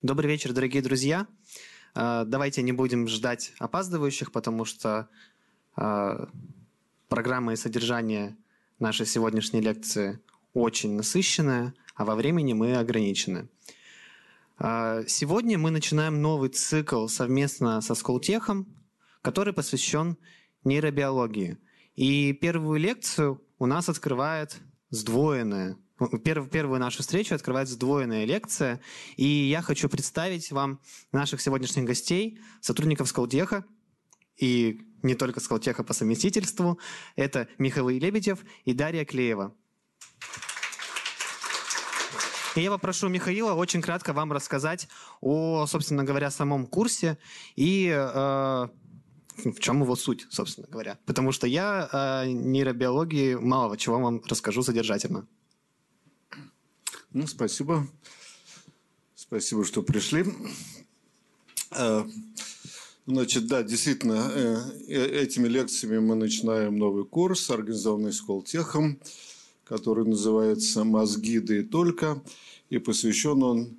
[0.00, 1.26] Добрый вечер, дорогие друзья.
[1.92, 5.08] А, давайте не будем ждать опаздывающих, потому что
[5.74, 6.28] а,
[7.08, 8.36] программа и содержание
[8.78, 10.20] нашей сегодняшней лекции
[10.54, 13.48] очень насыщенная, а во времени мы ограничены.
[14.56, 18.68] А, сегодня мы начинаем новый цикл совместно со Сколтехом,
[19.20, 20.16] который посвящен
[20.62, 21.58] нейробиологии.
[21.96, 24.58] И первую лекцию у нас открывает
[24.90, 25.76] сдвоенная
[26.24, 28.80] Первую, первую нашу встречу открывает сдвоенная лекция,
[29.16, 30.80] и я хочу представить вам
[31.10, 33.64] наших сегодняшних гостей, сотрудников Сколтеха,
[34.36, 36.78] и не только Сколтеха по совместительству.
[37.16, 39.54] Это Михаил Лебедев и Дарья Клеева.
[42.54, 44.88] И я попрошу Михаила очень кратко вам рассказать
[45.20, 47.18] о, собственно говоря, самом курсе
[47.54, 48.68] и э,
[49.44, 50.98] в чем его суть, собственно говоря.
[51.06, 55.28] Потому что я о нейробиологии малого чего вам расскажу содержательно.
[57.18, 57.84] Ну, спасибо.
[59.16, 60.24] Спасибо, что пришли.
[61.72, 62.04] Э,
[63.06, 69.00] значит, да, действительно, э, э, этими лекциями мы начинаем новый курс, организованный Сколтехом,
[69.64, 72.22] который называется «Мозги, да и только»,
[72.70, 73.76] и посвящен он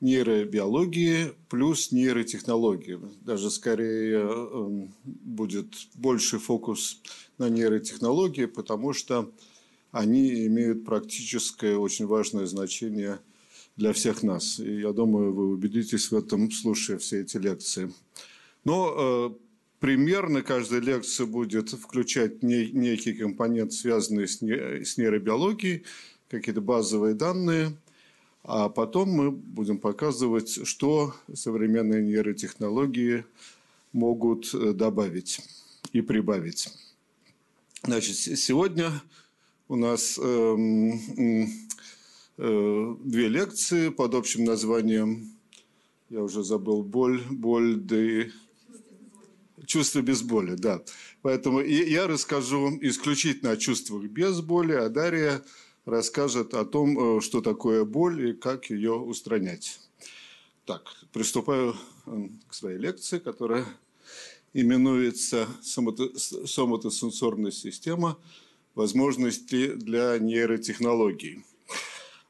[0.00, 2.98] нейробиологии плюс нейротехнологии.
[3.20, 7.00] Даже скорее будет больший фокус
[7.38, 9.30] на нейротехнологии, потому что
[9.92, 13.20] они имеют практическое очень важное значение
[13.76, 14.58] для всех нас.
[14.58, 17.92] И я думаю, вы убедитесь в этом, слушая все эти лекции.
[18.64, 19.30] Но э,
[19.80, 25.84] примерно каждая лекция будет включать не, некий компонент, связанный с, не, с нейробиологией,
[26.28, 27.76] какие-то базовые данные,
[28.44, 33.24] а потом мы будем показывать, что современные нейротехнологии
[33.92, 35.40] могут э, добавить
[35.92, 36.68] и прибавить.
[37.84, 39.02] Значит, сегодня
[39.68, 40.56] у нас э,
[42.38, 45.36] э, две лекции под общим названием,
[46.10, 48.30] я уже забыл, боль, боль, да и
[49.66, 50.82] чувство без боли, да.
[51.22, 55.42] Поэтому я расскажу исключительно о чувствах без боли, а Дарья
[55.84, 59.80] расскажет о том, э, что такое боль и как ее устранять.
[60.64, 61.74] Так, приступаю
[62.48, 63.66] к своей лекции, которая
[64.52, 68.18] именуется «Сомотосенсорная система
[68.74, 71.44] возможности для нейротехнологий.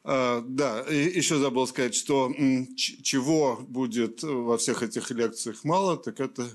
[0.04, 2.32] А, да, и еще забыл сказать, что
[2.76, 6.48] чего будет во всех этих лекциях мало, так это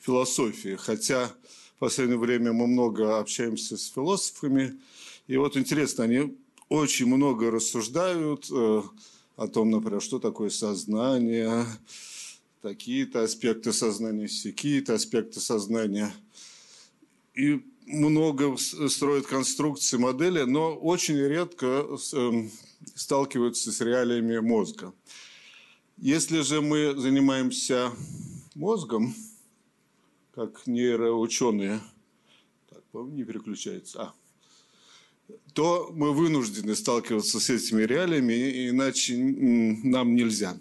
[0.00, 0.76] философии.
[0.76, 1.32] Хотя
[1.76, 4.80] в последнее время мы много общаемся с философами,
[5.28, 6.36] и вот интересно, они
[6.68, 8.82] очень много рассуждают э,
[9.36, 11.64] о том, например, что такое сознание,
[12.62, 16.12] такие-то аспекты сознания, какие-то аспекты сознания.
[17.34, 22.50] И много строят конструкции, модели, но очень редко эм,
[22.94, 24.92] сталкиваются с реалиями мозга.
[25.96, 27.90] Если же мы занимаемся
[28.54, 29.14] мозгом,
[30.34, 31.80] как нейроученые,
[32.70, 34.14] так, не переключается, а,
[35.54, 40.58] то мы вынуждены сталкиваться с этими реалиями, иначе нам нельзя.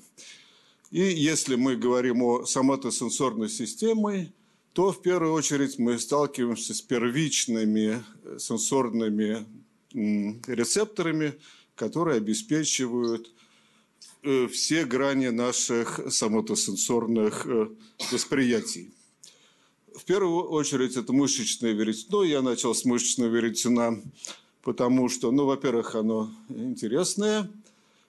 [0.89, 4.31] И если мы говорим о соматосенсорной системе,
[4.77, 9.43] то в первую очередь мы сталкиваемся с первичными э, сенсорными
[9.91, 11.33] рецепторами,
[11.73, 13.31] которые обеспечивают
[14.21, 17.69] э, все грани наших сомотосенсорных э,
[18.11, 18.93] восприятий.
[19.95, 22.23] В первую очередь это мышечное веретено.
[22.23, 23.99] Я начал с мышечного веретена,
[24.61, 27.49] потому что, ну, во-первых, оно интересное,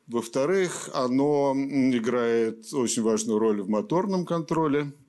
[0.06, 4.92] во-вторых, оно играет очень важную роль в моторном контроле–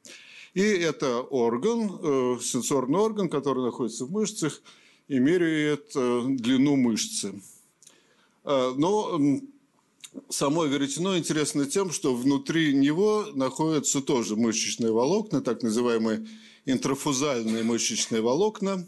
[0.54, 4.62] и это орган, э, сенсорный орган, который находится в мышцах
[5.08, 7.42] и меряет э, длину мышцы.
[8.44, 9.20] Э, но
[10.30, 16.28] само веретено интересно тем, что внутри него находятся тоже мышечные волокна, так называемые
[16.66, 18.88] интрафузальные мышечные волокна,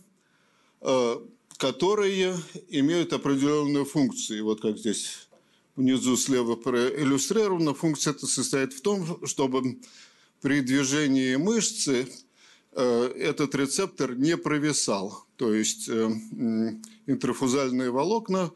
[1.58, 2.36] которые
[2.70, 4.44] имеют определенную функцию.
[4.44, 5.30] Вот как здесь
[5.76, 9.78] внизу слева проиллюстрировано, функция эта состоит в том, чтобы
[10.42, 12.08] при движении мышцы
[12.72, 15.26] э, этот рецептор не провисал.
[15.38, 16.10] То есть э,
[17.06, 18.52] интрафузальные волокна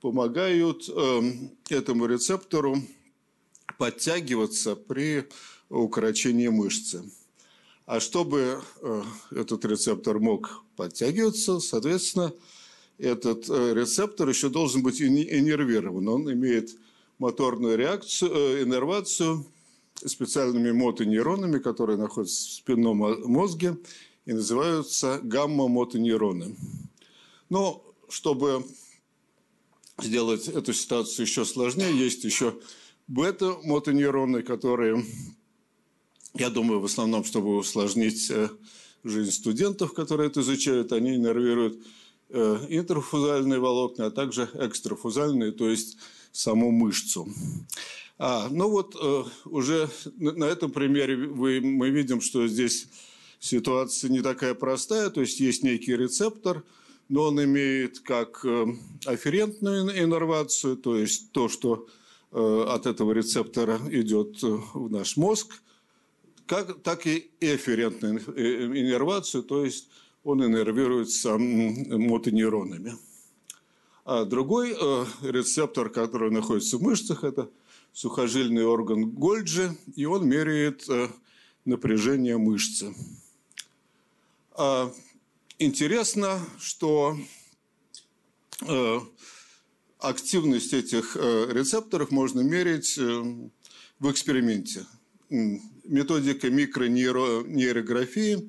[0.00, 1.22] помогают э,
[1.70, 2.76] этому рецептору
[3.78, 5.28] подтягиваться при
[5.68, 7.04] укорочении мышцы.
[7.86, 8.60] А чтобы
[9.30, 12.34] этот рецептор мог подтягиваться, соответственно,
[12.98, 16.08] этот рецептор еще должен быть иннервирован.
[16.08, 16.76] Он имеет
[17.18, 19.46] моторную реакцию, иннервацию–
[20.04, 23.76] специальными мотонейронами, которые находятся в спинном мозге
[24.26, 26.54] и называются гамма-мотонейроны.
[27.48, 28.64] Но чтобы
[30.00, 32.58] сделать эту ситуацию еще сложнее, есть еще
[33.08, 35.04] бета-мотонейроны, которые,
[36.34, 38.30] я думаю, в основном, чтобы усложнить
[39.02, 41.82] жизнь студентов, которые это изучают, они иннервируют
[42.30, 45.96] интерфузальные волокна, а также экстрафузальные, то есть
[46.30, 47.26] саму мышцу.
[48.18, 52.88] А, ну вот э, уже на этом примере вы, мы видим, что здесь
[53.38, 56.64] ситуация не такая простая, то есть есть некий рецептор,
[57.08, 58.66] но он имеет как э,
[59.06, 61.86] афферентную иннервацию, то есть то, что
[62.32, 65.62] э, от этого рецептора идет в наш мозг,
[66.46, 69.88] как, так и эфферентную иннервацию, то есть
[70.24, 72.94] он иннервируется мотонейронами.
[74.04, 74.70] А другой
[75.22, 77.50] рецептор, который находится в мышцах, это
[77.98, 81.08] сухожильный орган Гольджи, и он меряет э,
[81.64, 82.94] напряжение мышцы.
[84.52, 84.94] А,
[85.58, 87.18] интересно, что
[88.64, 89.00] э,
[89.98, 94.86] активность этих э, рецепторов можно мерить в эксперименте.
[95.28, 98.48] Методика микронейрографии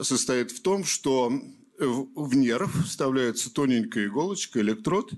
[0.00, 1.32] состоит в том, что
[1.76, 5.10] в нерв вставляется тоненькая иголочка, электрод,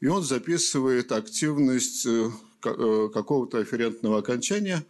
[0.00, 2.06] и он записывает активность
[2.64, 4.84] какого-то афферентного окончания,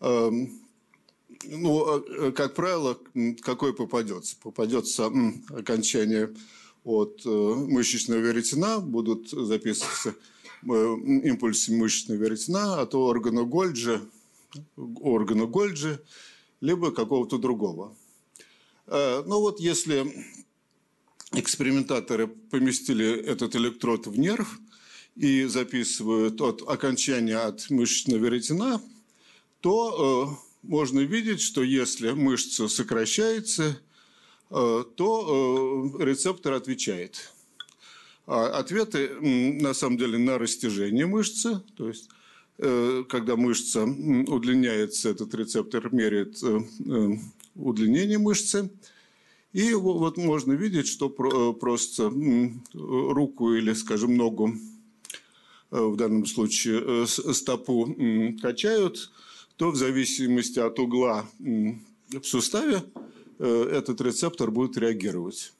[0.00, 0.50] эм,
[1.44, 2.98] ну, э, как правило,
[3.42, 4.36] какой попадется?
[4.42, 5.10] Попадется
[5.50, 6.34] окончание
[6.84, 10.14] от э, мышечного веретена, будут записываться
[10.62, 14.00] импульсы мышечного веретена от органа Гольджи,
[14.76, 16.00] органа Гольджи,
[16.60, 17.94] либо какого-то другого.
[18.86, 20.10] Ну вот если
[21.32, 24.58] экспериментаторы поместили этот электрод в нерв–
[25.16, 28.82] и записывают от окончания от мышечного веретена,
[29.60, 33.80] то э, можно видеть, что если мышца сокращается,
[34.50, 37.32] э, то э, рецептор отвечает.
[38.26, 42.08] А ответы на самом деле на растяжение мышцы, то есть
[42.58, 47.10] э, когда мышца удлиняется, этот рецептор меряет э, э,
[47.54, 48.68] удлинение мышцы.
[49.52, 52.12] И вот можно видеть, что просто
[52.74, 54.52] руку или, скажем, ногу
[55.80, 57.94] в данном случае э, стопу
[58.40, 59.10] качают,
[59.56, 62.82] то в зависимости от угла в суставе
[63.38, 65.52] э, этот рецептор будет реагировать.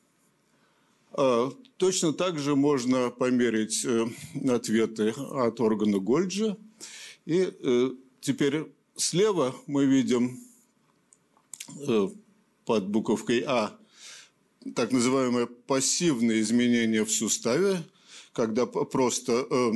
[1.13, 3.87] А, точно так же можно померить
[4.49, 6.57] ответы от органа Гольджа.
[7.25, 7.53] И
[8.21, 10.39] теперь слева мы видим
[12.65, 13.77] под буковкой А
[14.77, 17.83] так называемое пассивное изменение в суставе–
[18.37, 19.73] когда просто э,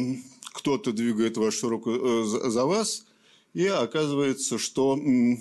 [0.53, 3.07] кто-то двигает вашу руку э, за вас,
[3.55, 5.37] и оказывается, что э,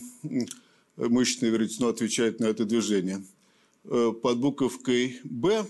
[0.96, 3.22] мышечное веретено отвечает на это движение.
[3.84, 5.66] Э, под буковкой «Б»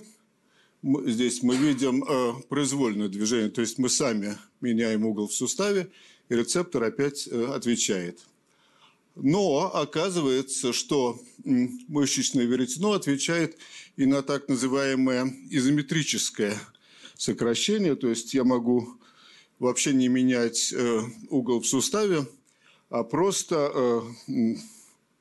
[0.83, 5.89] здесь мы видим э, произвольное движение, то есть мы сами меняем угол в суставе,
[6.29, 8.19] и рецептор опять э, отвечает.
[9.15, 13.57] Но оказывается, что мышечное веретено отвечает
[13.97, 16.55] и на так называемое изометрическое
[17.19, 18.97] сокращение, то есть я могу
[19.59, 22.25] вообще не менять э, угол в суставе,
[22.89, 24.55] а просто э,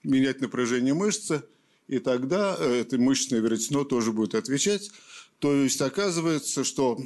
[0.04, 1.42] менять напряжение мышцы,
[1.88, 4.92] и тогда э, это мышечное веретено тоже будет отвечать.
[5.40, 7.00] То есть оказывается, что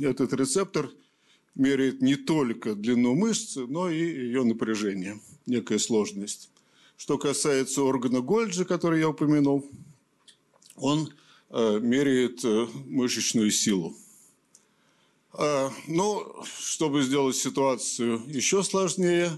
[0.00, 0.90] этот рецептор
[1.54, 6.50] меряет не только длину мышцы, но и ее напряжение, некая сложность.
[6.98, 9.64] Что касается органа Гольджи, который я упомянул,
[10.76, 11.10] он
[11.50, 12.44] меряет
[12.86, 13.96] мышечную силу.
[15.32, 16.26] А, ну,
[16.58, 19.30] чтобы сделать ситуацию еще сложнее,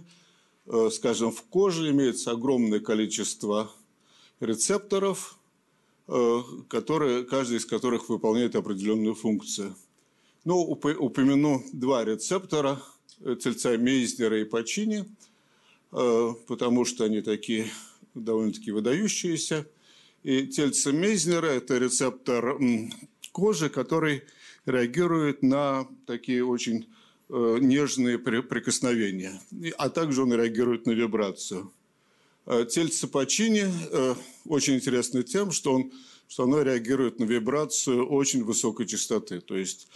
[0.66, 3.70] э, скажем, в коже имеется огромное количество
[4.38, 5.36] рецепторов,
[6.06, 9.74] э, которые, каждый из которых выполняет определенную функцию.
[10.44, 12.80] Ну, упомяну два рецептора,
[13.40, 15.04] тельца Мейзнера и Пачини,
[15.92, 17.70] э, потому что они такие
[18.14, 19.66] довольно-таки выдающиеся.
[20.22, 22.58] И тельце Мейзнера– это рецептор
[23.32, 24.22] кожи, который
[24.66, 26.88] реагирует на такие очень
[27.28, 29.40] э, нежные прикосновения.
[29.78, 31.72] А также он реагирует на вибрацию.
[32.46, 34.14] Э, тельце Пачини э,
[34.46, 35.92] очень интересно тем, что, он,
[36.28, 39.40] что оно реагирует на вибрацию очень высокой частоты.
[39.40, 39.88] То есть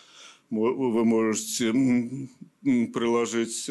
[0.50, 1.72] вы можете
[2.62, 3.68] приложить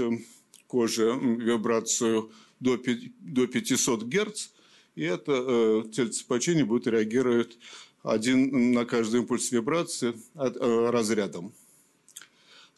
[0.68, 4.50] коже вибрацию до 500 Гц,
[4.96, 7.58] и это тельце Пачини будет реагировать
[8.03, 11.53] один на каждый импульс вибрации э, разрядом.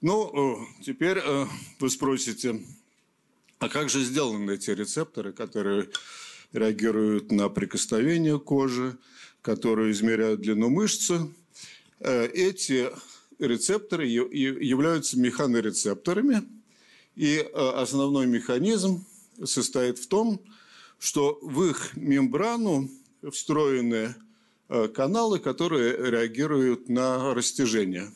[0.01, 1.47] Ну, э, теперь э,
[1.79, 2.63] вы спросите,
[3.57, 5.89] а как же сделаны эти рецепторы, которые
[6.53, 8.97] реагируют на прикосновение кожи,
[9.41, 11.27] которые измеряют длину мышцы?
[11.99, 12.91] Эти
[13.39, 16.43] рецепторы являются механорецепторами,
[17.15, 19.05] И основной механизм
[19.43, 20.41] состоит в том,
[20.99, 22.89] что в их мембрану
[23.31, 24.13] встроены
[24.67, 28.11] каналы, которые реагируют на растяжение.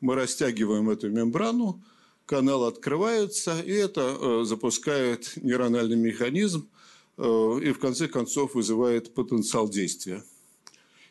[0.00, 1.82] Мы растягиваем эту мембрану,
[2.26, 6.68] канал открывается, и это запускает нейрональный механизм,
[7.16, 10.22] и в конце концов вызывает потенциал действия.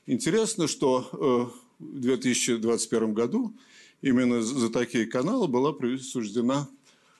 [0.05, 3.53] Интересно, что в 2021 году
[4.01, 6.69] именно за такие каналы была присуждена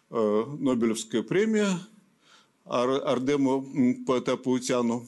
[0.09, 1.79] Нобелевская премия
[2.63, 5.07] Ардему Патапаутяну.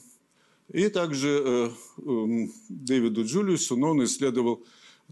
[0.72, 4.64] И также Дэвиду Джулиусу, но он исследовал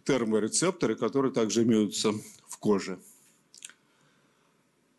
[0.04, 2.12] терморецепторы, которые также имеются
[2.46, 2.98] в коже.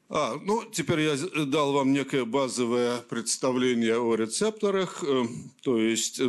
[0.09, 5.03] А, ну, теперь я дал вам некое базовое представление о рецепторах.
[5.61, 6.19] То есть,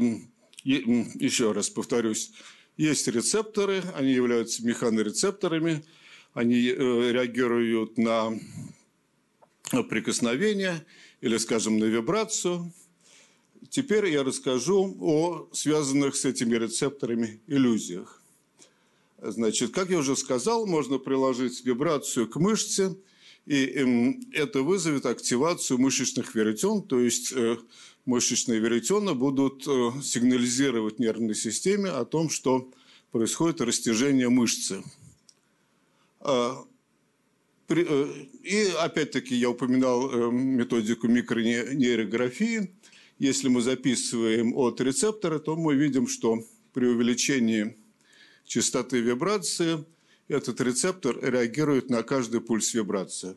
[0.64, 2.30] еще раз повторюсь,
[2.76, 5.84] есть рецепторы, они являются механорецепторами,
[6.34, 8.38] они реагируют на
[9.88, 10.86] прикосновение
[11.20, 12.72] или, скажем, на вибрацию.
[13.68, 18.22] Теперь я расскажу о связанных с этими рецепторами иллюзиях.
[19.22, 22.96] Значит, как я уже сказал, можно приложить вибрацию к мышце,
[23.46, 27.34] и это вызовет активацию мышечных веретен, то есть
[28.06, 32.70] мышечные веретена будут сигнализировать нервной системе о том, что
[33.12, 34.82] происходит растяжение мышцы.
[37.68, 42.74] И опять-таки я упоминал методику микронейрографии.
[43.20, 47.76] Если мы записываем от рецептора, то мы видим, что при увеличении
[48.46, 49.84] частоты вибрации
[50.26, 53.36] этот рецептор реагирует на каждый пульс вибрации.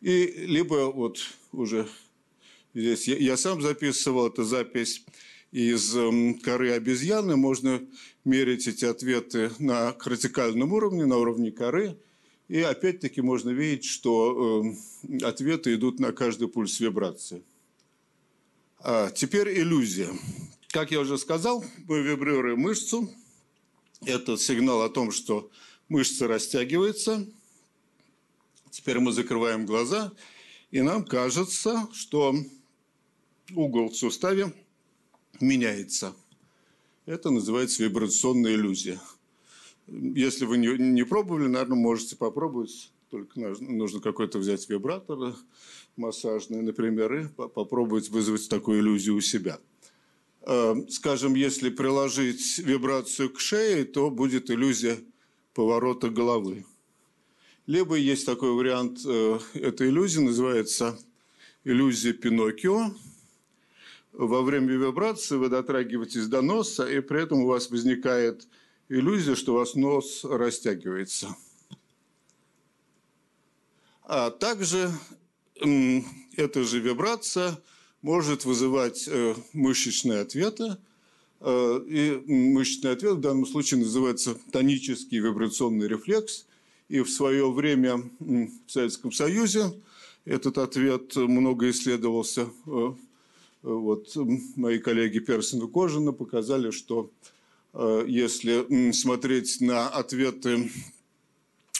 [0.00, 1.18] И либо вот
[1.52, 1.86] уже
[2.72, 5.04] здесь я, я сам записывал эту запись
[5.52, 5.94] из
[6.42, 7.86] коры обезьяны, можно
[8.24, 11.98] мерить эти ответы на критикальном уровне, на уровне коры.
[12.50, 14.64] И опять-таки можно видеть, что
[15.22, 17.44] ответы идут на каждый пульс вибрации.
[18.80, 20.10] А теперь иллюзия.
[20.70, 23.08] Как я уже сказал, мы вибрируем мышцу.
[24.04, 25.48] Это сигнал о том, что
[25.88, 27.24] мышца растягивается.
[28.72, 30.12] Теперь мы закрываем глаза,
[30.72, 32.34] и нам кажется, что
[33.54, 34.52] угол в суставе
[35.40, 36.16] меняется.
[37.06, 39.00] Это называется вибрационная иллюзия.
[39.90, 42.92] Если вы не, не пробовали, наверное, можете попробовать.
[43.10, 45.34] Только нужно какой-то взять вибратор
[45.96, 49.58] массажный, например, и попробовать вызвать такую иллюзию у себя.
[50.88, 54.98] Скажем, если приложить вибрацию к шее, то будет иллюзия
[55.54, 56.64] поворота головы.
[57.66, 59.04] Либо есть такой вариант
[59.54, 60.96] этой иллюзии, называется
[61.64, 62.94] иллюзия Пиноккио–
[64.12, 68.48] во время вибрации вы дотрагиваетесь до носа, и при этом у вас возникает
[68.90, 71.34] иллюзия, что у вас нос растягивается.
[74.02, 74.90] А также
[76.36, 77.56] эта же вибрация
[78.02, 79.08] может вызывать
[79.52, 80.76] мышечные ответы.
[81.42, 86.46] И мышечный ответ в данном случае называется тонический вибрационный рефлекс.
[86.88, 89.72] И в свое время в Советском Союзе
[90.24, 92.48] этот ответ много исследовался
[93.62, 94.16] вот
[94.56, 97.10] мои коллеги Персин и Кожина показали, что
[97.72, 100.70] если смотреть на ответы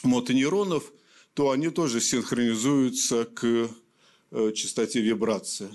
[0.02, 0.92] мотонейронов,
[1.35, 3.68] то они тоже синхронизуются к
[4.54, 5.68] частоте вибрации.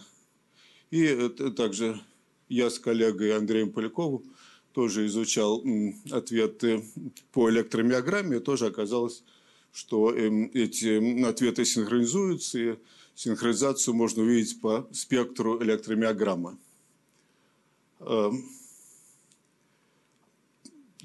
[0.91, 1.99] И также
[2.47, 4.23] я с коллегой Андреем Поляковым
[4.71, 5.63] тоже изучал
[6.11, 6.85] ответы
[7.31, 9.23] по электромиограмме, тоже оказалось,
[9.71, 12.75] что эти ответы синхронизуются, и
[13.15, 16.57] синхронизацию можно увидеть по спектру электромиограммы.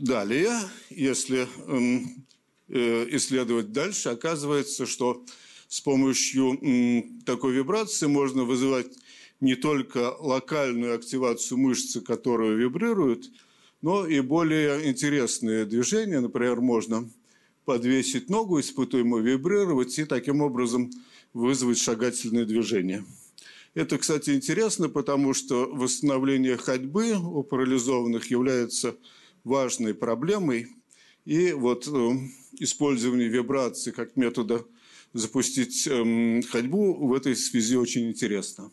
[0.00, 1.46] Далее, если
[2.68, 5.22] исследовать дальше, оказывается, что
[5.68, 6.58] с помощью
[7.26, 8.86] такой вибрации можно вызывать
[9.40, 13.30] не только локальную активацию мышцы, которая вибрирует,
[13.82, 16.20] но и более интересные движения.
[16.20, 17.06] Например, можно
[17.66, 20.90] подвесить ногу испытуемую, вибрировать и таким образом
[21.34, 23.04] вызвать шагательное движение.
[23.74, 28.96] Это, кстати, интересно, потому что восстановление ходьбы у парализованных является
[29.44, 30.68] важной проблемой.
[31.24, 32.12] И вот э,
[32.58, 34.64] использование вибрации как метода
[35.12, 38.70] запустить э, ходьбу в этой связи очень интересно.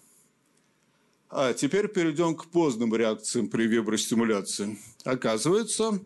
[1.29, 4.77] А теперь перейдем к поздним реакциям при вибростимуляции.
[5.03, 5.99] Оказывается,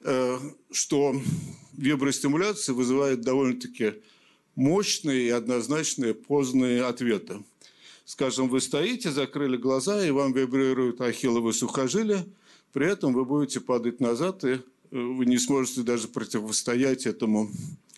[0.00, 0.38] э,
[0.70, 1.14] что
[1.76, 3.94] вибростимуляция вызывает довольно-таки
[4.56, 7.44] мощные и однозначные поздние ответы.
[8.04, 12.26] Скажем, вы стоите, закрыли глаза, и вам вибрируют ахилловые сухожилия,
[12.72, 14.60] при этом вы будете падать назад, и
[14.90, 17.50] вы не сможете даже противостоять этому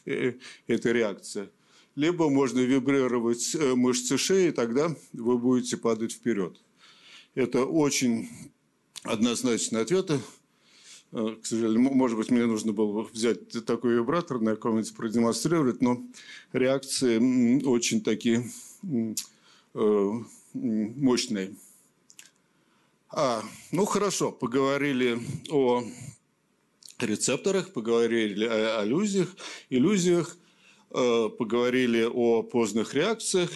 [0.04, 1.50] эта реакция.
[1.96, 6.60] Либо можно вибрировать мышцы шеи, тогда вы будете падать вперед.
[7.34, 8.28] Это очень
[9.02, 10.20] однозначные ответы.
[11.10, 16.00] К сожалению, может быть, мне нужно было взять такой вибратор на каком-нибудь продемонстрировать, но
[16.52, 18.48] реакции очень такие
[20.54, 21.56] мощные.
[23.12, 25.18] А, ну хорошо, поговорили
[25.50, 25.82] о
[27.00, 29.34] рецепторах, поговорили о иллюзиях,
[29.68, 30.36] иллюзиях,
[30.90, 33.50] э, поговорили о поздних реакциях.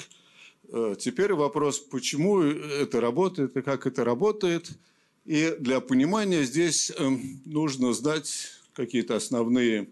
[0.71, 4.71] Э, теперь вопрос, почему это работает и как это работает.
[5.25, 7.11] И для понимания здесь э,
[7.45, 9.89] нужно знать какие-то основные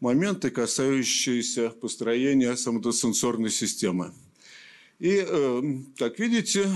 [0.00, 4.12] моменты, касающиеся построения самодосенсорной системы.
[4.98, 6.70] И, как видите,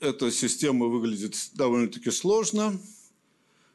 [0.00, 2.78] эта система выглядит довольно-таки сложно,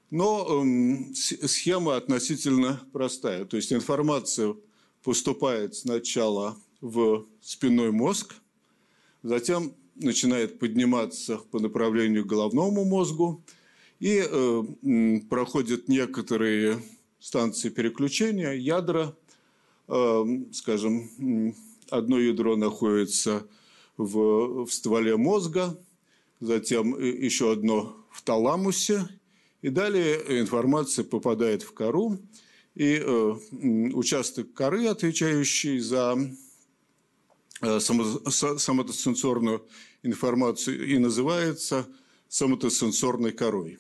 [0.10, 3.46] но эм, схема относительно простая.
[3.46, 4.56] То есть информация
[5.03, 8.36] поступает сначала в спинной мозг,
[9.22, 13.44] затем начинает подниматься по направлению к головному мозгу
[14.00, 14.63] и э,
[15.30, 16.82] проходят некоторые
[17.20, 19.15] станции переключения, ядра,
[19.88, 21.56] э, скажем,
[21.89, 23.48] одно ядро находится
[23.98, 25.77] в, в стволе мозга,
[26.46, 29.08] затем еще одно в таламусе,
[29.62, 32.20] и далее информация попадает в кору,
[32.76, 33.36] и э,
[33.94, 36.18] участок коры, отвечающий за
[37.62, 39.66] э, самотосенсорную
[40.04, 41.88] информацию, и называется
[42.28, 43.80] самотосенсорной корой.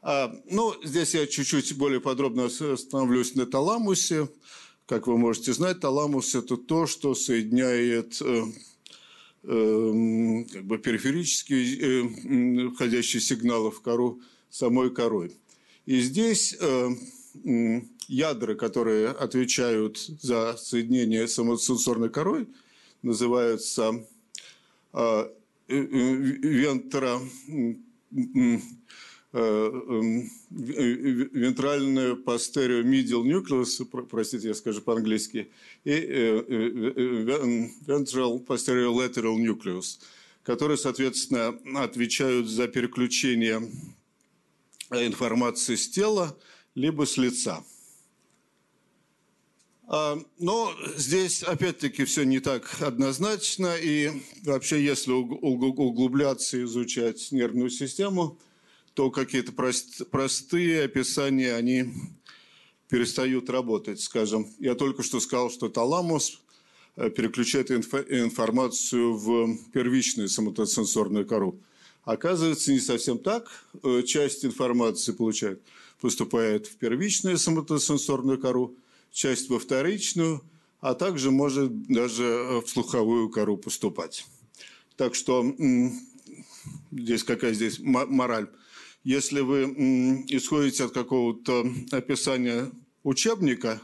[0.00, 4.28] А, ну, здесь я чуть-чуть более подробно остановлюсь на таламусе.
[4.86, 8.44] Как вы можете знать, таламус– это то, что соединяет э,
[9.48, 15.32] как бы периферические э, входящие сигналы в кору самой корой.
[15.86, 16.90] И здесь э,
[18.08, 22.46] ядра, которые отвечают за соединение самосенсорной корой,
[23.02, 24.06] называются
[24.92, 25.28] э,
[25.68, 27.20] вентра
[28.10, 28.62] Э, эм,
[30.50, 35.50] вентральную постерио medial nucleus, простите, я скажу по-английски,
[35.84, 39.98] и э, э, ventral posterior lateral nucleus,
[40.42, 43.62] которые, соответственно, отвечают за переключение
[44.90, 46.36] информации с тела
[46.74, 47.62] либо с лица.
[49.90, 53.76] А, но здесь, опять-таки, все не так однозначно.
[53.76, 54.10] И
[54.44, 58.38] вообще, если углубляться и изучать нервную систему–
[58.98, 61.84] то какие-то прост, простые описания, они
[62.88, 64.00] перестают работать.
[64.00, 66.40] Скажем, я только что сказал, что таламус
[66.96, 71.60] э, переключает инф, информацию в первичную самотосенсорную кору.
[72.02, 73.64] Оказывается, не совсем так.
[73.84, 75.62] Э, часть информации получает,
[76.00, 78.74] поступает в первичную самотосенсорную кору,
[79.12, 80.42] часть во вторичную,
[80.80, 84.26] а также может даже э, в слуховую кору поступать.
[84.96, 85.54] Так что
[86.90, 88.48] здесь какая здесь мораль?
[89.08, 89.64] Если вы
[90.28, 92.70] исходите от какого-то описания
[93.02, 93.80] учебника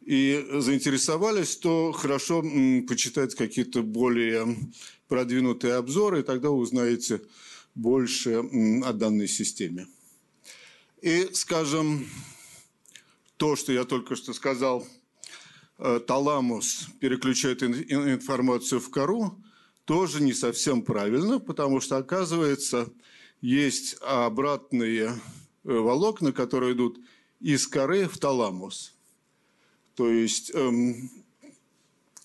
[0.00, 2.40] и заинтересовались, то хорошо
[2.86, 4.56] почитать какие-то более
[5.08, 7.20] продвинутые обзоры, и тогда узнаете
[7.74, 8.44] больше
[8.84, 9.88] о данной системе.
[11.02, 12.06] И, скажем,
[13.36, 14.86] то, что я только что сказал,
[15.78, 19.36] э, таламус переключает информацию в кору,
[19.84, 22.88] тоже не совсем правильно, потому что, оказывается,
[23.44, 25.12] есть обратные э,
[25.64, 26.98] волокна, которые идут
[27.40, 28.94] из коры в таламус.
[29.96, 31.10] То есть эм,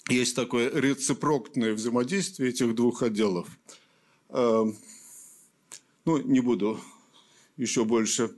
[0.07, 3.49] есть такое рецепроктное взаимодействие этих двух отделов.
[4.29, 4.77] Эм,
[6.05, 6.79] ну, не буду
[7.57, 8.31] еще больше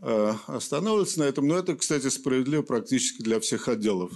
[0.00, 4.12] э, останавливаться на этом, но это, кстати, справедливо практически для всех отделов.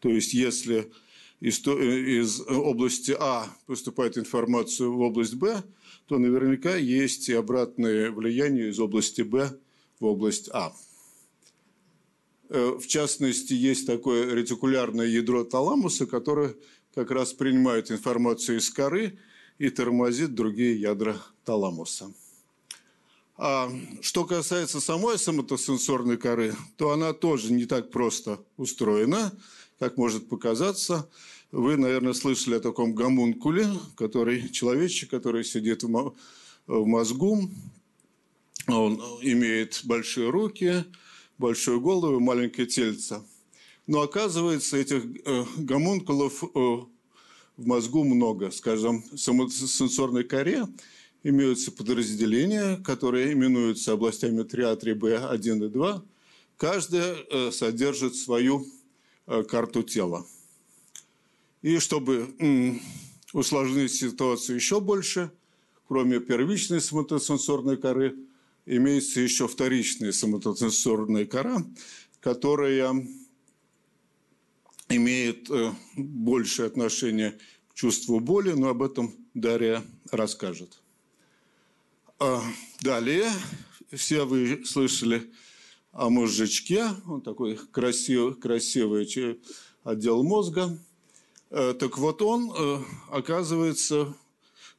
[0.00, 0.92] То есть, если
[1.40, 5.64] из, из области А поступает информация в область Б,
[6.06, 9.58] то наверняка есть и обратное влияние из области Б
[10.00, 10.72] в область А.
[12.50, 16.54] Э, в частности, есть такое ретикулярное ядро таламуса, которое
[16.94, 19.18] как раз принимает информацию из коры
[19.58, 22.12] и тормозит другие ядра таламуса.
[23.36, 23.68] А
[24.00, 29.32] что касается самой самотосенсорной коры, то она тоже не так просто устроена,
[29.78, 31.10] как может показаться.
[31.52, 36.14] Вы, наверное, слышали о таком гомункуле, который человечек, который сидит в
[36.66, 37.48] мозгу.
[38.66, 40.84] Он имеет большие руки,
[41.38, 43.22] большую голову, маленькое тельце.
[43.86, 46.46] Но оказывается, этих э, гомункулов э,
[47.56, 48.50] в мозгу много.
[48.50, 50.66] Скажем, в сенсорной коре
[51.22, 56.02] имеются подразделения, которые именуются областями 3А, 3Б, 1 и 2.
[56.56, 58.66] Каждая содержит свою
[59.48, 60.26] карту тела.
[61.64, 62.34] И чтобы
[63.32, 65.30] усложнить ситуацию еще больше,
[65.88, 68.18] кроме первичной соматосенсорной коры,
[68.66, 71.64] имеется еще вторичная соматосенсорная кора,
[72.20, 72.94] которая
[74.90, 75.48] имеет
[75.96, 77.38] большее отношение
[77.70, 80.82] к чувству боли, но об этом Дарья расскажет.
[82.18, 82.42] А,
[82.82, 83.32] далее,
[83.90, 85.32] все вы слышали
[85.92, 89.08] о мозжечке, он такой красивый, красивый
[89.82, 90.78] отдел мозга.
[91.50, 92.78] Э, так вот он, э,
[93.10, 94.14] оказывается,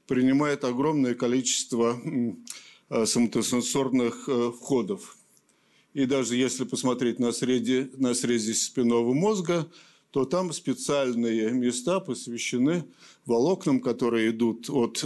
[0.08, 2.00] принимает огромное количество
[2.90, 5.18] э, соматосенсорных входов.
[5.94, 9.68] И даже если посмотреть на, среди, на срезе спинного мозга,
[10.12, 12.86] то там специальные места посвящены
[13.26, 15.04] волокнам, которые идут от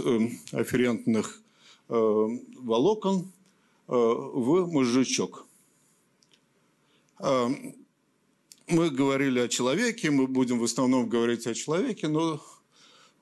[0.52, 1.42] афферентных
[1.88, 3.32] волокон
[3.86, 5.46] в мозжечок.
[8.70, 12.42] Э, мы говорили о человеке, мы будем в основном говорить о человеке, но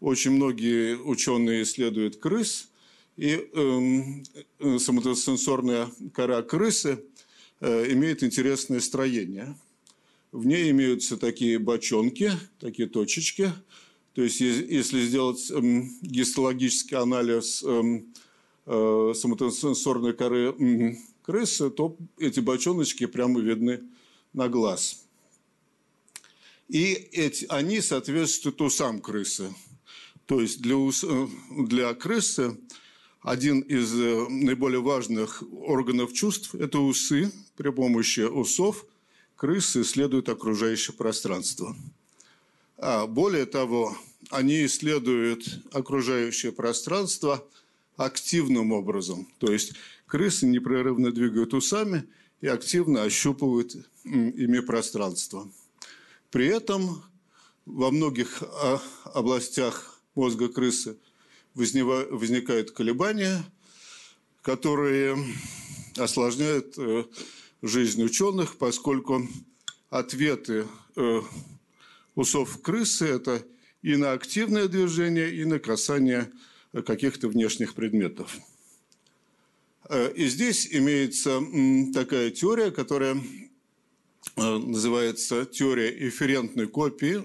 [0.00, 2.68] очень многие ученые исследуют крыс,
[3.16, 7.04] и э, соматосенсорная кора крысы
[7.60, 9.56] э, имеет интересное строение.
[10.30, 13.50] В ней имеются такие бочонки, такие точечки.
[14.14, 18.02] То есть, если сделать э, гистологический анализ э,
[18.66, 23.80] э, соматосенсорной коры крысы, то эти бочоночки прямо видны
[24.32, 25.07] на глаз.
[26.68, 29.54] И эти, они соответствуют усам крысы.
[30.26, 31.28] То есть для, ус, э,
[31.66, 32.58] для крысы
[33.22, 37.32] один из э, наиболее важных органов чувств– это усы.
[37.56, 38.84] При помощи усов
[39.36, 41.74] крысы исследуют окружающее пространство.
[42.76, 43.96] А более того,
[44.30, 47.44] они исследуют окружающее пространство–
[47.98, 49.28] активным образом.
[49.38, 49.74] То есть
[50.06, 52.04] крысы непрерывно двигают усами
[52.40, 55.50] и активно ощупывают ими пространство.
[56.30, 57.02] При этом
[57.64, 60.98] во многих а, областях мозга крысы
[61.54, 63.44] возникают колебания,
[64.42, 65.16] которые
[65.96, 67.04] осложняют э,
[67.62, 69.26] жизнь ученых, поскольку
[69.90, 71.20] ответы э,
[72.14, 73.44] усов крысы– это
[73.82, 76.30] и на активное движение, и на касание
[76.86, 78.36] каких-то внешних предметов.
[79.88, 81.42] Э, и здесь имеется
[81.92, 83.20] такая теория, которая
[84.36, 87.22] называется теория эферентной копии,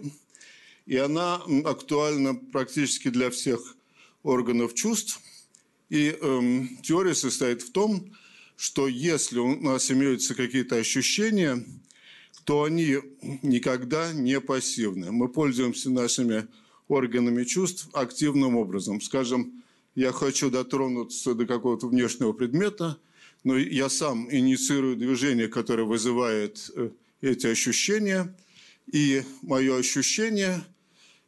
[0.85, 3.75] и она актуальна практически для всех
[4.23, 5.21] органов чувств.
[5.89, 8.11] И э, теория состоит в том,
[8.55, 11.63] что если у нас имеются какие-то ощущения,
[12.45, 12.97] то они
[13.41, 15.11] никогда не пассивны.
[15.11, 16.47] Мы пользуемся нашими
[16.87, 19.01] органами чувств активным образом.
[19.01, 19.63] Скажем,
[19.95, 22.97] я хочу дотронуться до какого-то внешнего предмета,
[23.43, 26.89] но я сам инициирую движение, которое вызывает э,
[27.21, 28.35] эти ощущения,
[28.91, 30.63] и мое ощущение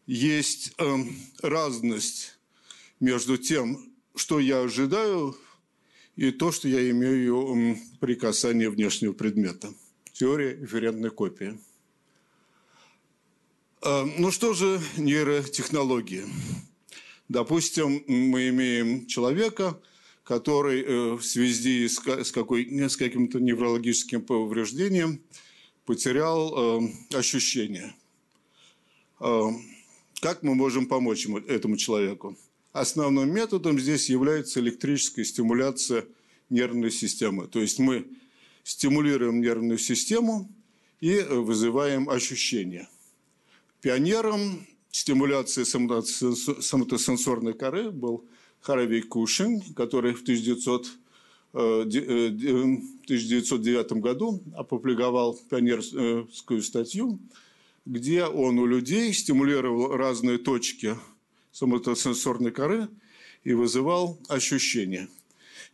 [0.08, 0.96] есть э,
[1.42, 2.38] разность
[3.00, 5.38] между тем, что я ожидаю,
[6.16, 9.74] и то, что я имею при касании внешнего предмета.
[10.14, 11.60] Теория эферентной копии.
[13.82, 16.24] А, ну что же нейротехнологии?
[17.28, 19.78] Допустим, мы имеем человека,
[20.26, 22.00] который э, в связи с,
[22.32, 25.22] какой, с каким-то неврологическим повреждением
[25.86, 27.96] потерял э, ощущение.
[29.22, 29.52] А,
[30.20, 32.38] как мы можем помочь этому человеку?
[32.74, 36.06] Основным методом здесь является электрическая стимуляция
[36.50, 37.48] нервной системы.
[37.48, 38.06] То есть мы
[38.66, 40.52] стимулируем нервную систему
[41.00, 42.90] и вызываем ощущения–
[43.86, 48.26] Пионером стимуляции соматосенсорной коры был
[48.66, 50.88] Харви Кушин, который в 1900
[51.54, 57.18] 1909 э, году опубликовал пионерскую статью,
[57.86, 60.98] где он у людей стимулировал разные точки
[61.54, 62.90] соматосенсорной коры
[63.46, 65.08] и вызывал ощущения.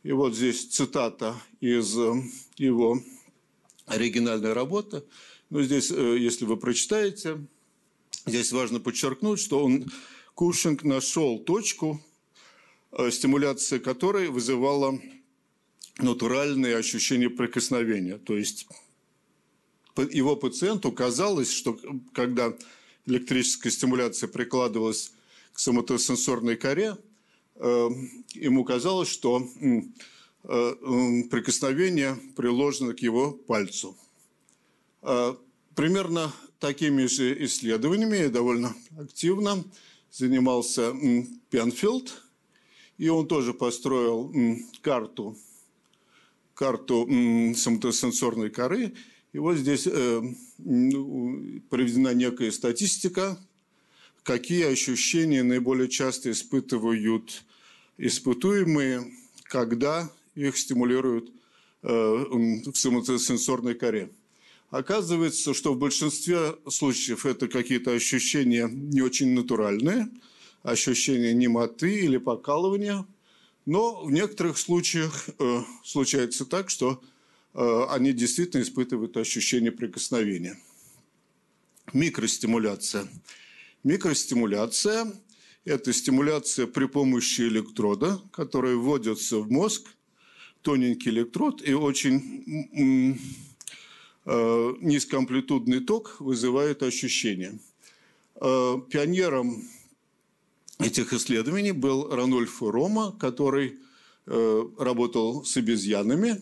[0.04, 2.14] И вот здесь цитата из э,
[2.58, 3.02] его
[3.88, 5.02] оригинальной работы.
[5.50, 7.40] Но здесь, э, если вы прочитаете,
[8.26, 9.92] Здесь важно подчеркнуть, что он,
[10.36, 12.11] Кушинг нашел точку, э,
[13.10, 15.00] стимуляция которой вызывала
[15.98, 18.18] натуральные ощущения прикосновения.
[18.18, 18.68] То есть
[20.12, 21.80] его пациенту казалось, что
[22.14, 22.54] когда
[23.06, 25.14] электрическая стимуляция прикладывалась
[25.54, 26.98] к соматосенсорной коре,
[27.56, 27.90] э,
[28.34, 30.74] ему казалось, что э,
[31.30, 33.96] прикосновение приложено к его пальцу.
[35.76, 39.64] Примерно такими же исследованиями довольно активно
[40.12, 40.94] занимался
[41.50, 42.24] Пенфилд.
[43.02, 44.32] И он тоже построил
[44.82, 45.36] карту
[46.54, 47.08] карту
[47.56, 48.94] соматосенсорной коры.
[49.34, 50.22] И вот здесь э,
[51.72, 53.40] проведена некая статистика,
[54.22, 57.44] какие ощущения наиболее часто испытывают
[57.98, 59.12] испытуемые,
[59.46, 61.32] когда их стимулируют
[61.82, 64.12] э, в соматосенсорной коре.
[64.70, 70.08] Оказывается, что в большинстве случаев это какие-то ощущения не очень натуральные,
[70.64, 73.06] ощущения немоты или покалывания,
[73.66, 77.02] но в некоторых случаях э, случается так, что
[77.54, 80.58] э, они действительно испытывают ощущение прикосновения.
[81.94, 83.08] Микростимуляция.
[83.84, 85.12] Микростимуляция–
[85.66, 89.88] это стимуляция при помощи электрода, который вводится в мозг,
[90.62, 93.20] тоненький электрод и очень
[94.24, 97.58] Э, низкоамплитудный ток вызывает ощущение.
[98.36, 99.64] Э, пионером
[100.82, 103.80] этих исследований был Ранольф Рома, который
[104.26, 106.42] э, работал с обезьянами.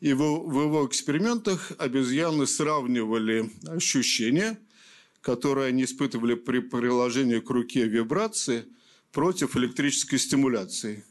[0.00, 4.58] И в его экспериментах обезьяны сравнивали ощущения,
[5.20, 8.64] которые они испытывали при приложении к руке вибрации
[9.12, 11.04] против электрической стимуляции.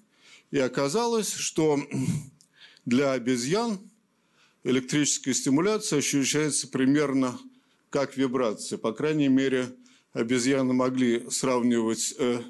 [0.51, 1.79] И оказалось, что
[2.86, 3.79] для обезьян
[4.63, 7.39] электрическая стимуляция ощущается примерно
[7.89, 8.77] как вибрация.
[8.77, 9.75] По крайней мере,
[10.13, 12.41] обезьяны могли сравнивать э,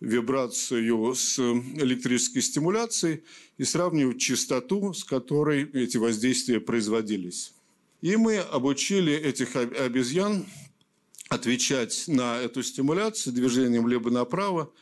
[0.00, 3.22] вибрацию с электрической стимуляцией
[3.58, 7.52] и сравнивать частоту, с которой эти воздействия производились.
[8.00, 10.46] И мы обучили этих обезьян
[11.28, 14.72] отвечать на эту стимуляцию движением либо направо,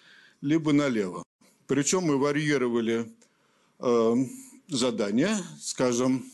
[0.41, 1.25] либо налево.
[1.67, 3.13] Причем мы варьировали
[3.81, 4.15] э,
[4.69, 6.25] задания, скажем,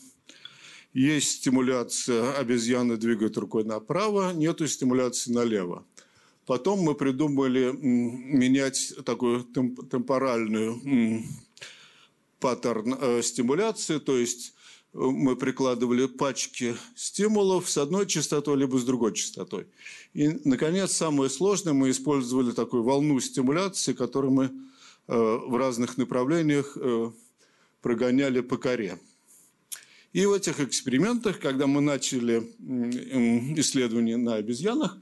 [0.93, 5.85] есть стимуляция, обезьяны двигают рукой направо, нету стимуляции налево.
[6.45, 11.23] Потом мы придумали менять такую темпоральную
[12.39, 14.53] паттерн э, стимуляции, то есть
[14.93, 19.65] э, мы прикладывали пачки стимулов с одной частотой либо с другой частотой.
[20.13, 24.51] И, наконец, самое сложное, мы использовали такую волну стимуляции, которую мы э,
[25.47, 26.77] в разных направлениях
[27.81, 28.99] прогоняли по коре.
[30.13, 32.37] И в этих экспериментах, когда мы начали
[33.59, 34.97] исследования на обезьянах,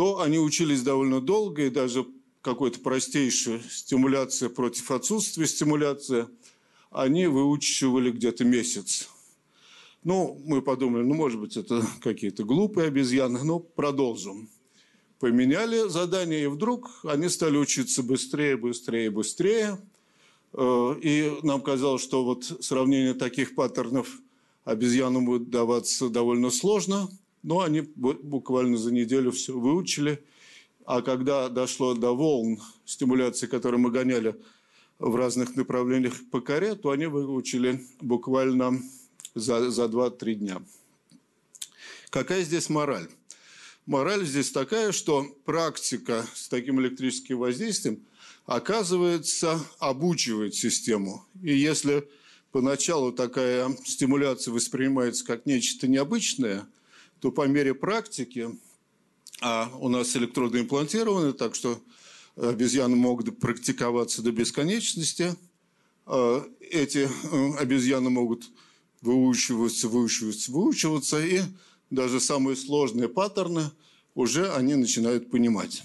[0.00, 2.06] то они учились довольно долго, и даже
[2.40, 6.26] какой-то простейшая стимуляция против отсутствия стимуляции,
[6.90, 9.10] они выучивали где-то месяц.
[10.02, 14.48] Ну, мы подумали, ну, может быть, это какие-то глупые обезьяны, но продолжим.
[15.18, 19.78] Поменяли задание, и вдруг они стали учиться быстрее, быстрее, быстрее.
[20.54, 24.08] Э, и нам казалось, что вот сравнение таких паттернов–
[24.64, 27.08] обезьянам будет даваться довольно сложно,
[27.42, 30.22] но они буквально за неделю все выучили.
[30.84, 34.36] А когда дошло до волн стимуляции, которые мы гоняли
[34.98, 38.80] в разных направлениях по коре, то они выучили буквально
[39.34, 40.62] за, за 2-3 дня.
[42.10, 43.08] Какая здесь мораль?
[43.86, 48.00] Мораль здесь такая, что практика с таким электрическим воздействием
[48.46, 51.24] оказывается обучивает систему.
[51.42, 52.08] И если
[52.52, 56.66] поначалу такая стимуляция воспринимается как нечто необычное,
[57.20, 58.48] то по мере практики,
[59.40, 61.80] а у нас электроды имплантированы, так что
[62.36, 65.34] обезьяны могут практиковаться до бесконечности,
[66.06, 68.44] а эти э, обезьяны могут
[69.00, 71.40] выучиваться, выучиваться, выучиваться, и
[71.90, 73.70] даже самые сложные паттерны
[74.14, 75.82] уже они начинают понимать.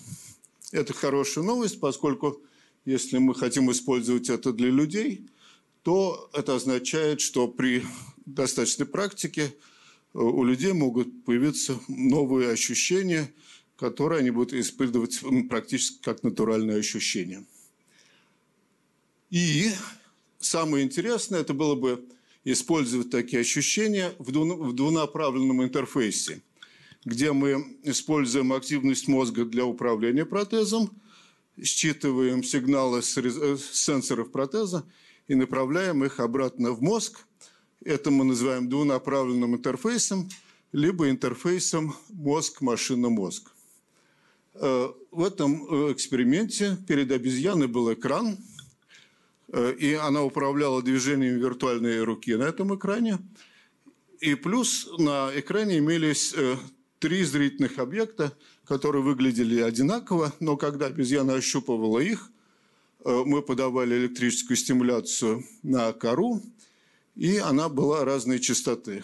[0.72, 2.42] Это хорошая новость, поскольку
[2.86, 5.30] если мы хотим использовать это для людей–
[5.86, 7.86] то это означает, что при
[8.26, 9.54] достаточной практике
[10.16, 13.32] у людей могут появиться новые ощущения,
[13.76, 17.46] которые они будут испытывать практически как натуральные ощущения.
[19.30, 19.72] И
[20.40, 22.06] самое интересное, это было бы
[22.46, 26.42] использовать такие ощущения в двунаправленном интерфейсе,
[27.04, 30.90] где мы используем активность мозга для управления протезом,
[31.62, 34.86] считываем сигналы с э, сенсоров протеза
[35.28, 37.26] и направляем их обратно в мозг.
[37.86, 40.28] Это мы называем двунаправленным интерфейсом,
[40.72, 43.52] либо интерфейсом мозг-машина-мозг.
[44.56, 48.40] Э, в этом э, эксперименте перед обезьяной был экран,
[49.50, 53.20] э, и она управляла движением виртуальной руки на этом экране.
[54.20, 56.34] И плюс на экране имелись
[56.98, 62.32] три зрительных объекта, которые выглядели одинаково, но когда обезьяна ощупывала их,
[63.04, 66.42] мы подавали электрическую стимуляцию на кору,
[67.16, 69.04] и она была разной частоты.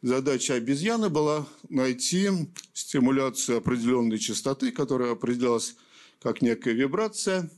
[0.00, 2.30] Задача обезьяны была найти
[2.72, 5.74] стимуляцию определенной частоты, которая определялась
[6.22, 7.50] как некая вибрация,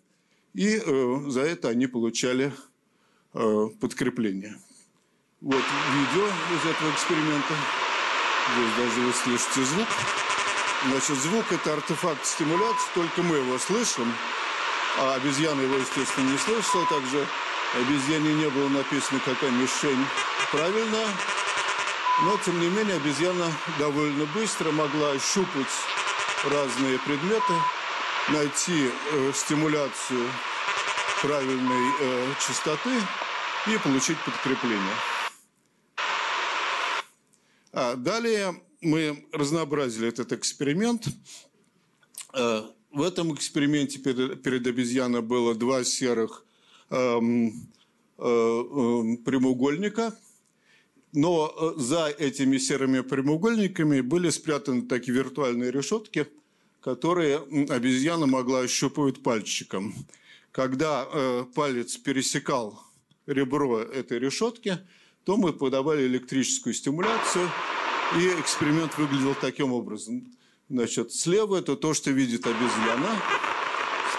[0.54, 2.52] и э, за это они получали
[3.34, 4.56] э, подкрепление.
[5.40, 5.62] Вот
[5.94, 7.54] видео из этого эксперимента.
[8.54, 9.88] Здесь даже вы слышите звук.
[10.88, 14.10] Значит, звук– это артефакт стимуляции, только мы его слышим,
[14.98, 16.86] а обезьяна его, естественно, не слышала.
[16.86, 17.26] Также
[17.74, 20.04] обезьяне не было написано, какая мишень
[20.50, 21.08] правильная.
[22.24, 25.66] Но, тем не менее, обезьяна довольно быстро могла щупать
[26.50, 27.54] разные предметы,
[28.30, 30.28] найти э, стимуляцию
[31.22, 32.90] правильной э, частоты
[33.66, 34.94] и получить подкрепление.
[37.72, 41.06] А далее мы разнообразили этот эксперимент.
[42.34, 46.44] Э, в этом эксперименте перед, перед обезьяной было два серых
[48.16, 50.14] прямоугольника,
[51.12, 56.26] но э, за этими серыми прямоугольниками были спрятаны такие виртуальные решетки,
[56.80, 59.94] которые обезьяна могла ощупывать пальчиком.
[60.52, 62.82] Когда э, палец пересекал
[63.26, 64.78] ребро этой решетки,
[65.24, 67.48] то мы подавали электрическую стимуляцию–
[68.16, 70.26] и эксперимент выглядел таким образом.
[70.68, 73.08] Значит, слева это то, что видит обезьяна.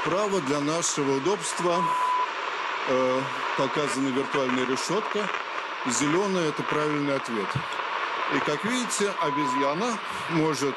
[0.02, 1.84] Справа для нашего удобства
[2.88, 3.22] э,
[3.58, 5.28] показана виртуальная решетка.
[5.88, 7.48] Зеленая– это правильный ответ.
[8.36, 9.98] И, как видите, обезьяна
[10.30, 10.76] может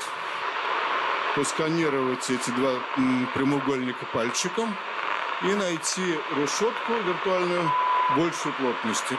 [1.36, 2.72] посканировать эти два
[3.34, 4.74] прямоугольника пальчиком
[5.42, 7.70] и найти решетку виртуальную
[8.16, 9.18] большей плотности.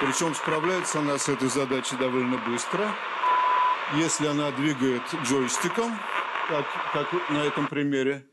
[0.00, 2.94] Причем справляется она с этой задачей довольно быстро–
[3.92, 5.92] если она двигает джойстиком,
[6.48, 8.26] как, как на этом примере,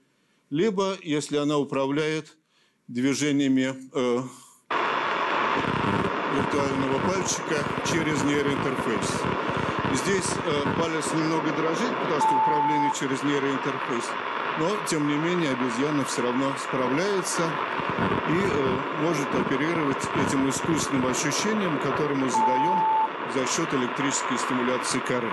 [0.49, 2.37] либо если она управляет
[2.91, 4.21] движениями э,
[6.35, 9.07] виртуального пальчика через нейроинтерфейс.
[10.03, 14.05] Здесь э, палец немного дрожит, потому что управление через нейроинтерфейс.
[14.59, 17.43] Но, тем не менее, обезьяна все равно справляется
[18.29, 22.77] и э, может оперировать этим искусственным ощущением, которое мы задаем
[23.33, 25.31] за счет электрической стимуляции коры.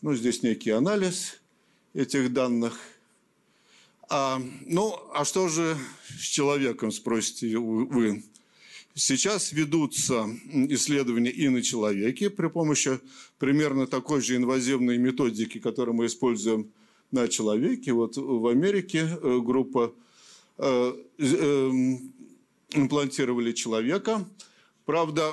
[0.00, 1.42] Ну, здесь некий анализ
[1.92, 2.78] этих данных.
[4.10, 5.76] А, ну, а что же
[6.18, 8.24] с человеком, спросите вы?
[8.94, 10.28] Сейчас ведутся
[10.70, 12.98] исследования и на человеке при помощи
[13.38, 16.72] примерно такой же инвазивной методики, которую мы используем
[17.10, 17.92] на человеке.
[17.92, 19.94] Вот в Америке э, группа
[20.56, 21.70] э, э,
[22.70, 24.26] имплантировали человека.
[24.84, 25.32] Правда,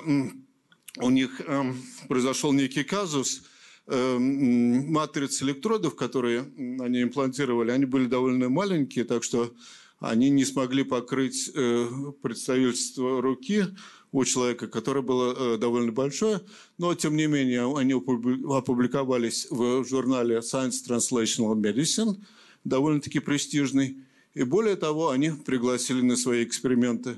[0.97, 1.73] у них э,
[2.07, 3.43] произошел некий казус.
[3.87, 6.41] Э, матрицы электродов, которые
[6.79, 9.53] они имплантировали, они были довольно маленькие, так что
[9.99, 11.87] они не смогли покрыть э,
[12.21, 13.65] представительство руки
[14.11, 16.41] у человека, которое было э, довольно большое,
[16.79, 22.15] но тем не менее они опубликовались в журнале Science Translational Medicine,
[22.63, 23.99] довольно-таки престижный.
[24.33, 27.17] И более того, они пригласили на свои эксперименты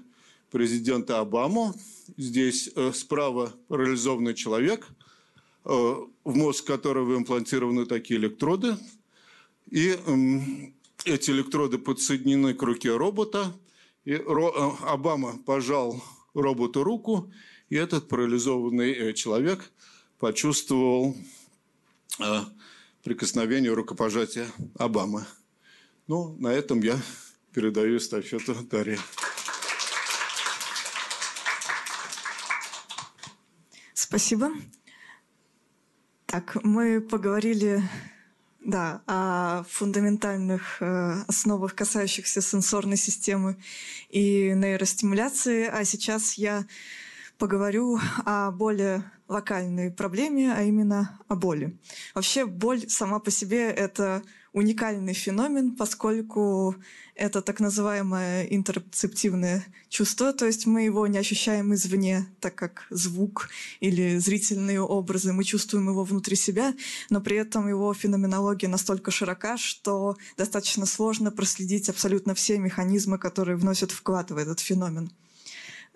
[0.51, 1.73] президента Обаму,
[2.15, 4.87] Здесь э, справа парализованный человек,
[5.67, 8.77] в мозг которого имплантированы такие электроды.
[9.69, 10.39] И э,
[11.05, 13.53] эти электроды подсоединены к руке робота.
[14.05, 14.21] И э,
[14.81, 16.01] Обама пожал
[16.33, 17.31] роботу руку,
[17.69, 19.71] и этот парализованный э, человек
[20.19, 21.15] почувствовал
[22.19, 22.41] э,
[23.03, 25.25] прикосновение рукопожатия Обамы.
[26.07, 26.97] Ну, на этом я
[27.53, 28.99] передаю эстафету Дарье.
[33.93, 34.51] Спасибо.
[36.27, 37.81] Так, мы поговорили
[38.59, 43.55] да, о фундаментальных э, основах, касающихся сенсорной системы
[44.09, 46.65] и нейростимуляции, а сейчас я
[47.37, 51.77] поговорю о более локальной проблеме, а именно о боли.
[52.13, 54.21] Вообще боль сама по себе— это
[54.53, 56.75] уникальный феномен, поскольку
[57.15, 63.49] это так называемое интерцептивное чувство, то есть мы его не ощущаем извне, так как звук
[63.79, 66.73] или зрительные образы, мы чувствуем его внутри себя,
[67.09, 73.57] но при этом его феноменология настолько широка, что достаточно сложно проследить абсолютно все механизмы, которые
[73.57, 75.11] вносят вклад в этот феномен.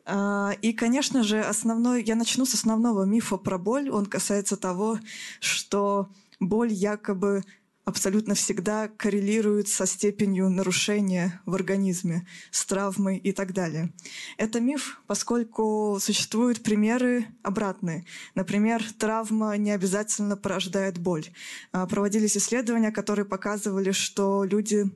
[0.05, 3.89] А, и, конечно же, основной, я начну с основного мифа про боль.
[3.89, 4.99] Он касается того,
[5.39, 7.43] что боль якобы
[7.91, 13.93] абсолютно всегда коррелирует со степенью нарушения в организме, с травмой и так далее.
[14.37, 18.05] Это миф, поскольку существуют примеры обратные.
[18.33, 21.25] Например, травма не обязательно порождает боль.
[21.73, 24.89] А, проводились исследования, которые показывали, что люди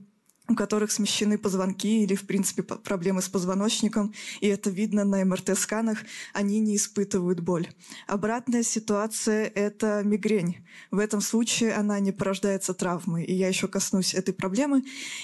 [0.48, 6.00] у которых смещены позвонки или, в принципе, проблемы с позвоночником, и это видно на МРТ-сканах,
[6.34, 7.68] они не испытывают боль.
[8.08, 10.66] Обратная ситуация— это мигрень.
[10.92, 14.84] В этом случае она не порождается травмой, и я еще коснусь этой проблемы.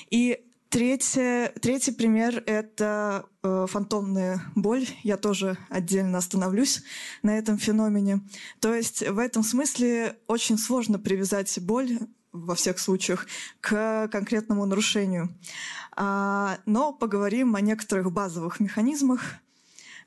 [0.10, 0.40] И
[0.72, 4.88] Третье, третий пример– это э, фантомная боль.
[5.04, 6.82] Я тоже отдельно остановлюсь
[7.24, 8.22] на этом феномене.
[8.62, 12.00] То есть в этом смысле очень сложно привязать боль
[12.32, 13.28] во всех случаях
[13.60, 15.30] к конкретному нарушению.
[15.96, 19.22] А, но поговорим о некоторых базовых механизмах.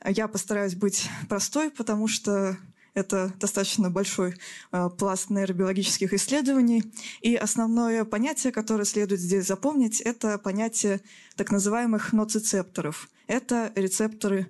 [0.04, 2.56] Я постараюсь быть простой, потому что
[2.94, 4.36] это достаточно большой
[4.70, 6.84] э, пласт нейробиологических исследований.
[7.20, 11.00] И основное понятие, которое следует здесь запомнить, это понятие
[11.36, 13.08] так называемых ноцицепторов.
[13.26, 14.48] Это рецепторы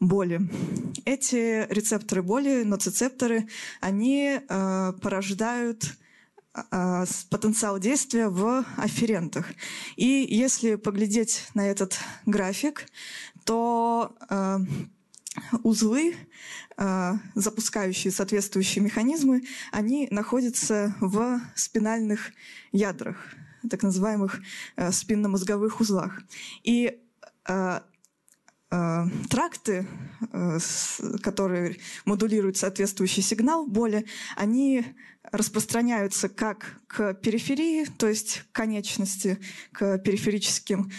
[0.00, 0.40] боли.
[1.04, 3.48] Эти рецепторы боли, ноцицепторы,
[3.80, 5.94] они э, порождают
[7.30, 9.46] потенциал действия в афферентах.
[9.96, 12.86] И если поглядеть на этот график,
[13.44, 14.58] то э,
[15.62, 16.14] узлы,
[16.76, 22.32] а, запускающие соответствующие механизмы, они находятся в спинальных
[22.72, 23.16] ядрах,
[23.68, 24.40] так называемых
[24.76, 26.20] а, спинномозговых узлах.
[26.62, 27.00] И
[27.44, 27.84] а,
[29.28, 29.86] тракты,
[31.22, 34.06] которые модулируют соответствующий сигнал боли,
[34.36, 34.84] они
[35.30, 39.38] распространяются как к периферии, то есть к конечности,
[39.72, 40.90] к периферическим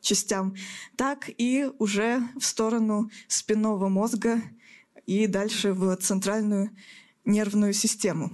[0.00, 0.54] частям,
[0.96, 4.40] так и уже в сторону спинного мозга
[5.06, 6.70] и дальше в центральную
[7.24, 8.30] нервную систему.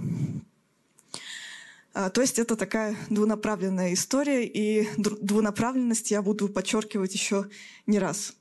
[1.99, 7.49] А, то есть это такая двунаправленная история, и двунаправленность я буду подчеркивать еще
[7.87, 8.35] не раз.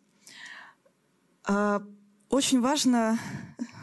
[1.43, 1.81] А,
[2.29, 3.17] очень важно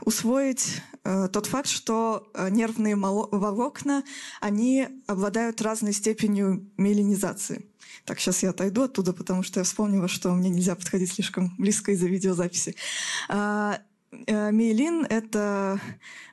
[0.02, 4.04] усвоить э, тот факт, что э, нервные волокна,
[4.40, 7.66] они обладают разной степенью миелинизации.
[8.04, 11.90] Так, сейчас я отойду оттуда, потому что я вспомнила, что мне нельзя подходить слишком близко
[11.90, 12.76] из-за видеозаписи.
[14.26, 15.80] Э, миелин— это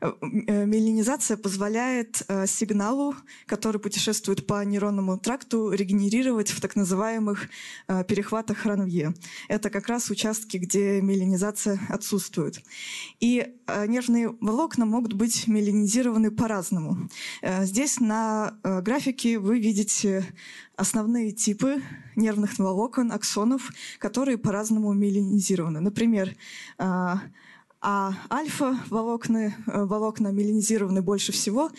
[0.02, 0.12] э,
[0.48, 3.16] э, миелинизация позволяет сигналу,
[3.46, 7.50] который путешествует по нейронному тракту, регенерировать в так называемых
[8.08, 9.14] перехватах Ранвье.
[9.48, 12.62] Это как раз участки, где миелинизация отсутствует.
[13.20, 13.56] И
[13.88, 17.10] нервные волокна могут быть миелинизированы по-разному.
[17.44, 20.26] Здесь на графике вы видите
[20.76, 21.82] основные типы
[22.16, 25.80] нервных волокон, аксонов, которые по-разному миелинизированы.
[25.80, 26.36] Например,
[27.82, 31.72] а альфа-волокна э, волокна меланизированы больше всего,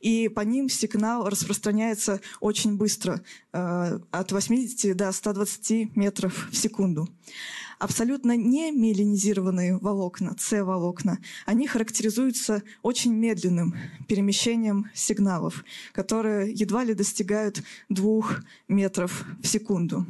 [0.00, 7.08] и по ним сигнал распространяется очень быстро, э, от 80 до 120 метров в секунду.
[7.78, 13.74] Абсолютно не миелинизированные волокна, С-волокна, они характеризуются очень медленным
[14.08, 20.06] перемещением сигналов, которые едва ли достигают двух метров в секунду.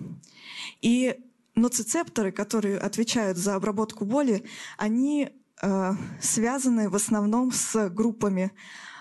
[0.81, 1.19] И
[1.59, 4.45] ноцицепторы, которые отвечают за обработку боли,
[4.77, 5.31] они
[5.63, 8.53] э, связаны в основном с группами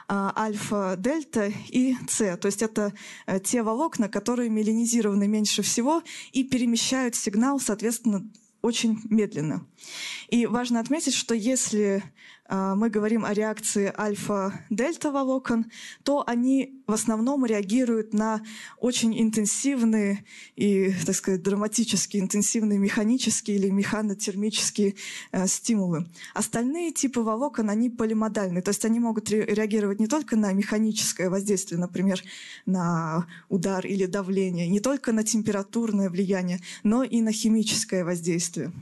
[0.10, 2.38] э, альфа, дельта и С.
[2.38, 2.94] То есть это
[3.26, 6.02] э, те волокна, которые меланизированы меньше всего
[6.32, 8.30] и перемещают сигнал, соответственно,
[8.62, 9.66] очень медленно.
[10.30, 12.04] И важно отметить, что если
[12.50, 15.72] э, мы говорим о реакции альфа-дельта волокон,
[16.04, 18.42] то они в основном реагируют на
[18.78, 20.26] очень интенсивные
[20.56, 24.96] и, так сказать, драматически интенсивные механические или механотермические
[25.32, 26.08] э, стимулы.
[26.34, 31.30] Остальные типы волокон, они полимодальны, то есть они могут ре реагировать не только на механическое
[31.30, 32.22] воздействие, например,
[32.66, 38.74] на удар или давление, не только на температурное влияние, но и на химическое воздействие.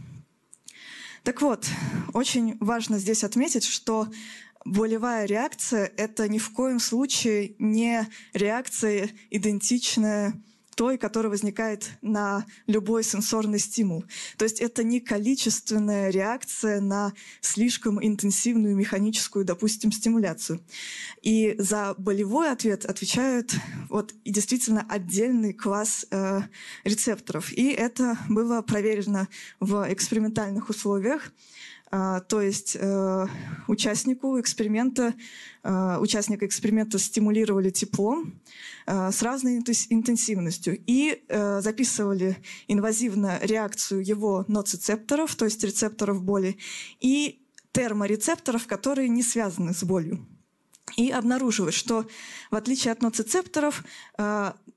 [1.26, 1.68] Так вот,
[2.14, 4.08] очень важно здесь отметить, что
[4.64, 10.40] болевая реакция— это ни в коем случае не реакция идентичная
[10.76, 14.06] той, которая возникает на любой сенсорный стимул.
[14.38, 20.62] То есть это не количественная реакция на слишком интенсивную механическую, допустим, стимуляцию.
[21.22, 23.56] И за болевой ответ отвечают
[23.90, 26.42] вот и действительно отдельный класс э,
[26.84, 27.52] рецепторов.
[27.54, 29.28] И это было проверено
[29.60, 31.32] в экспериментальных условиях.
[31.92, 33.28] А, то есть э,
[33.68, 35.14] участнику эксперимента,
[35.64, 38.42] э, участника эксперимента стимулировали теплом
[38.88, 46.58] э, с разной интенсивностью и записывали инвазивно реакцию его ноцицепторов, то есть рецепторов боли,
[47.00, 50.26] и терморецепторов, которые не связаны с болью.
[50.98, 52.06] И обнаружилось, что
[52.52, 53.84] в отличие от ноцицепторов,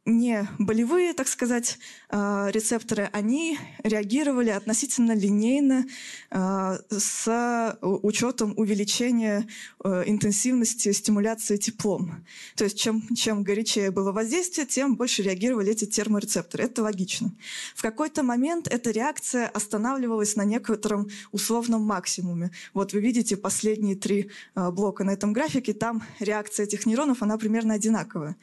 [0.08, 1.78] не болевые, так сказать,
[2.08, 5.86] а, рецепторы, они реагировали относительно линейно
[6.30, 9.46] а, с учетом увеличения
[9.84, 12.24] э, интенсивности стимуляции теплом.
[12.56, 16.64] То есть чем, чем горячее было воздействие, тем больше реагировали эти терморецепторы.
[16.64, 17.32] Это логично.
[17.74, 22.50] В какой-то момент эта реакция останавливалась на некотором условном максимуме.
[22.74, 27.74] Вот вы видите последние три блока на этом графике, там реакция этих нейронов, она примерно
[27.74, 28.36] одинаковая.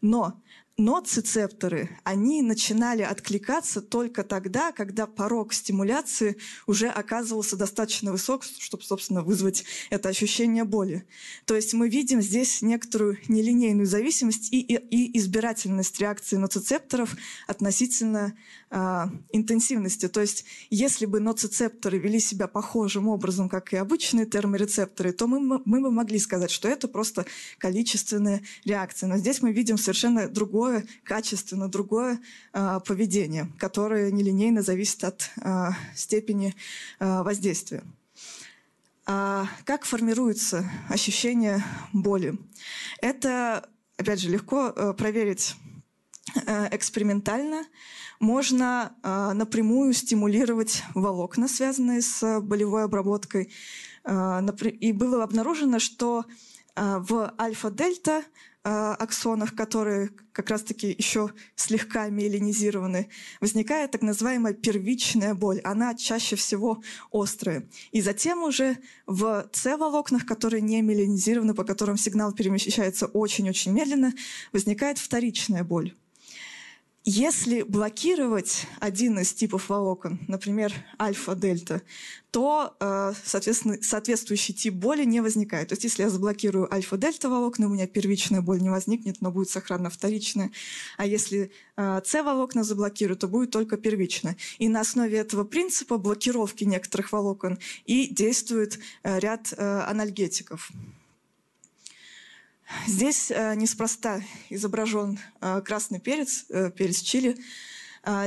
[0.00, 0.40] Но
[0.76, 9.22] ноцицепторы, они начинали откликаться только тогда, когда порог стимуляции уже оказывался достаточно высок, чтобы, собственно,
[9.22, 11.06] вызвать это ощущение боли.
[11.44, 17.14] То есть мы видим здесь некоторую нелинейную зависимость и, и, и избирательность реакции ноцицепторов
[17.46, 18.36] относительно
[18.74, 20.08] э, интенсивности.
[20.08, 25.62] То есть если бы ноцицепторы вели себя похожим образом, как и обычные терморецепторы, то мы,
[25.64, 27.24] мы бы могли сказать, что это просто
[27.58, 29.08] количественная реакция.
[29.08, 32.20] Но здесь мы видим совершенно другое качественно другое
[32.52, 36.54] э, поведение, которое нелинейно зависит от э, степени
[36.98, 37.84] э, воздействия.
[39.06, 41.62] А как формируется ощущение
[41.92, 42.38] боли?
[43.02, 43.68] Это,
[43.98, 45.56] опять же, легко э, проверить
[46.70, 47.64] экспериментально.
[48.20, 53.52] Можно э, напрямую стимулировать волокна, связанные с болевой обработкой.
[54.04, 54.40] Э,
[54.80, 56.24] и было обнаружено, что
[56.76, 58.22] э, в альфа-дельта
[58.66, 63.10] Э, аксонах, которые как раз-таки еще слегка миелинизированы,
[63.42, 65.60] возникает так называемая первичная боль.
[65.64, 66.82] Она чаще всего
[67.12, 67.68] острая.
[67.92, 74.14] И затем уже в С-волокнах, которые не миелинизированы, по которым сигнал перемещается очень-очень медленно,
[74.50, 75.94] возникает вторичная боль.
[77.06, 81.82] Если блокировать один из типов волокон, например, альфа-дельта,
[82.30, 85.68] то, э, соответственно, соответствующий тип боли не возникает.
[85.68, 89.50] То есть если я заблокирую альфа-дельта волокна, у меня первичная боль не возникнет, но будет
[89.50, 90.50] сохранна вторичная.
[90.96, 94.38] А если э, С-волокна заблокирую, то будет только первичная.
[94.58, 100.70] И на основе этого принципа блокировки некоторых волокон и действует э, ряд анальгетиков.
[102.86, 107.36] Здесь э, неспроста изображен э, красный перец, э, перец чили.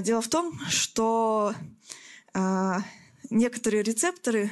[0.02, 1.54] Дело в том, что
[3.30, 4.50] некоторые рецепторы,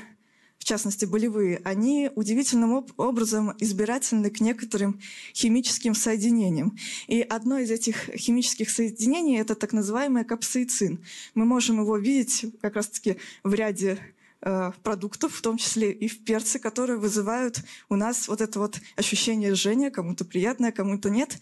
[0.59, 5.01] в частности болевые, они удивительным об образом избирательны к некоторым
[5.33, 6.77] химическим соединениям.
[7.07, 11.03] И одно из этих химических соединений– это так называемый капсаицин.
[11.33, 13.97] Мы можем его видеть как раз-таки в ряде
[14.41, 18.79] Э, продуктов, в том числе и в перце, которые вызывают у нас вот это вот
[18.95, 21.39] ощущение жжения, кому-то приятное, кому-то нет,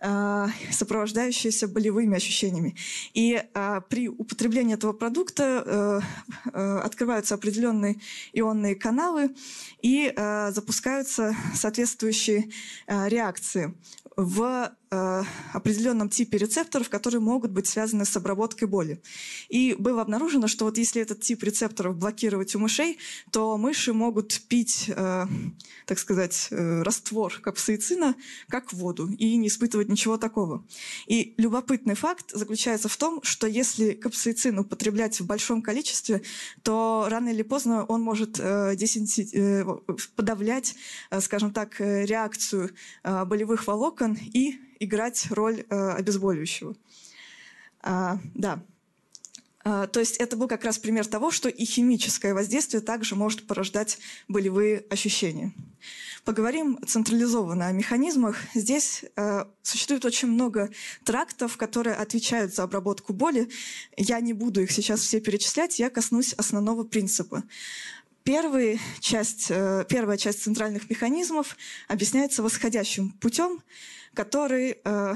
[0.00, 2.76] э, сопровождающееся болевыми ощущениями.
[3.14, 6.02] И э, при употреблении этого продукта
[6.52, 7.96] открываются определенные
[8.32, 9.34] ионные каналы
[9.82, 10.12] и
[10.50, 12.50] запускаются соответствующие
[12.86, 13.74] реакции
[14.16, 15.22] в э,
[15.52, 19.02] определенном типе рецепторов, которые могут быть связаны с обработкой боли.
[19.50, 22.98] И было обнаружено, что вот если этот тип рецепторов блокировать у мышей,
[23.30, 25.26] то мыши могут пить, э,
[25.84, 28.14] так сказать, э, раствор капсаицина
[28.48, 30.64] как воду и не испытывать ничего такого.
[31.06, 36.22] И любопытный факт заключается в том, что если капсаицин употреблять в большом количестве,
[36.62, 39.64] то рано или поздно он может э, э,
[40.16, 40.74] подавлять,
[41.10, 42.70] э, скажем так, реакцию
[43.02, 46.76] болевых волокон и играть роль обезболивающего.
[47.80, 48.62] А, да.
[49.68, 53.48] А, то есть это был как раз пример того, что и химическое воздействие также может
[53.48, 53.98] порождать
[54.28, 55.52] болевые ощущения.
[56.24, 58.36] Поговорим централизованно о механизмах.
[58.54, 60.70] Здесь э, существует очень много
[61.02, 63.48] трактов, которые отвечают за обработку боли.
[63.96, 67.42] Я не буду их сейчас все перечислять, я коснусь основного принципа.
[68.22, 71.56] Первая часть, э, первая часть центральных механизмов
[71.88, 73.60] объясняется восходящим путем,
[74.14, 75.14] который, э,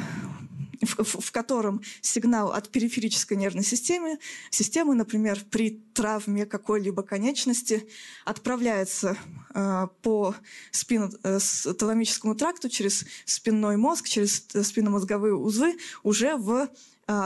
[0.81, 4.19] в, в котором сигнал от периферической нервной системы,
[4.51, 7.89] системы, например, при травме какой-либо конечности,
[8.25, 9.17] отправляется
[9.55, 10.35] э, по
[10.71, 16.69] спину, таламическому тракту через спинной мозг, через спинномозговые узлы уже в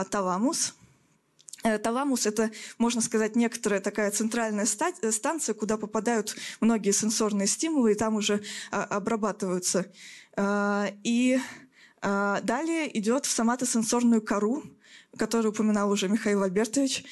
[0.09, 0.73] таламус,
[1.65, 4.67] Э, таламус– это, можно сказать, некоторая такая центральная
[5.01, 9.91] э, станция, куда попадают многие сенсорные стимулы, и там уже а, обрабатываются.
[11.03, 11.39] И
[12.05, 14.63] далее идет в соматосенсорную кору,
[15.17, 17.03] которую упоминал уже Михаил Альбертович.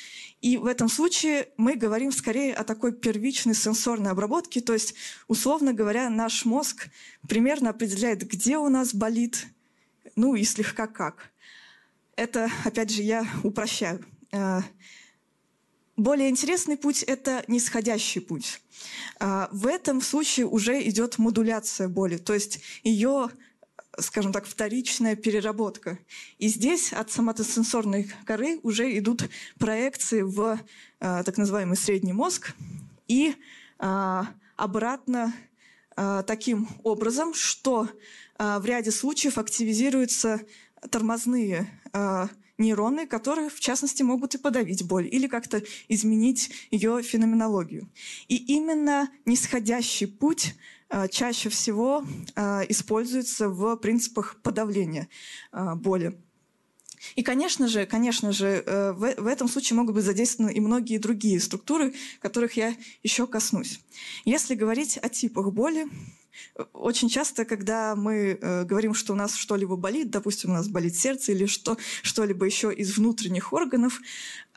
[0.42, 4.94] И в этом случае мы говорим скорее о такой первичной сенсорной обработке, то есть,
[5.28, 6.90] условно говоря, наш мозг
[7.30, 9.48] примерно определяет, где у нас болит,
[10.18, 11.32] ну и слегка как.
[12.18, 14.06] Это, опять же, я упрощаю.
[14.34, 14.60] Э,
[15.96, 18.62] более интересный путь– это нисходящий путь.
[19.22, 23.30] Э, в этом случае уже идет модуляция боли, то есть ее
[24.00, 26.00] скажем так, вторичная переработка.
[26.40, 29.30] И здесь от соматосенсорной коры уже идут
[29.60, 30.60] проекции в
[31.00, 32.54] э, так называемый средний мозг
[33.08, 33.36] и
[33.80, 34.22] э,
[34.56, 35.34] обратно
[35.96, 37.88] э, таким образом, что
[38.40, 40.42] э, в ряде случаев активизируются
[40.90, 42.28] тормозные э,
[42.58, 47.90] нейроны, которые, в частности, могут и подавить боль или как-то изменить ее феноменологию.
[48.28, 50.56] И именно нисходящий путь
[51.12, 55.08] чаще всего используется в принципах подавления
[55.52, 56.18] боли.
[57.16, 61.40] И, конечно же, конечно же, в, в этом случае могут быть задействованы и многие другие
[61.40, 63.82] структуры, которых я еще коснусь.
[64.24, 65.88] Если говорить о типах боли,
[66.74, 70.96] очень часто, когда мы э, говорим, что у нас что-либо болит, допустим, у нас болит
[70.96, 74.02] сердце или что, что-либо еще из внутренних органов,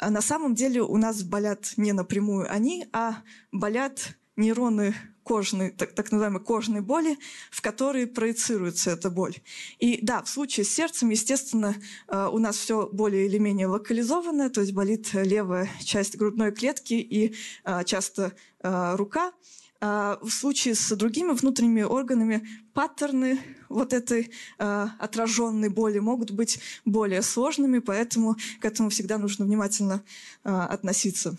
[0.00, 3.22] э, на самом деле у нас болят не напрямую они, а
[3.52, 4.94] болят нейроны
[5.26, 7.18] кожной, так, так называемой кожной боли,
[7.50, 9.34] в которые проецируется эта боль.
[9.80, 11.74] И да, в случае с сердцем, естественно,
[12.06, 16.94] э, у нас все более или менее локализованное, то есть болит левая часть грудной клетки
[16.94, 19.32] и э, часто э, рука.
[19.78, 27.20] В случае с другими внутренними органами паттерны вот этой э, отраженной боли могут быть более
[27.20, 30.02] сложными, поэтому к этому всегда нужно внимательно
[30.44, 31.36] э, относиться.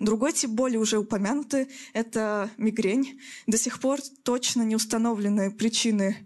[0.00, 3.20] Другой тип боли уже упомянутый– это мигрень.
[3.46, 6.16] До сих пор точно не установлены причины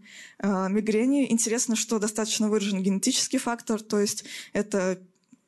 [0.42, 1.30] мигрени.
[1.30, 4.98] Интересно, что достаточно выражен генетический фактор, то есть это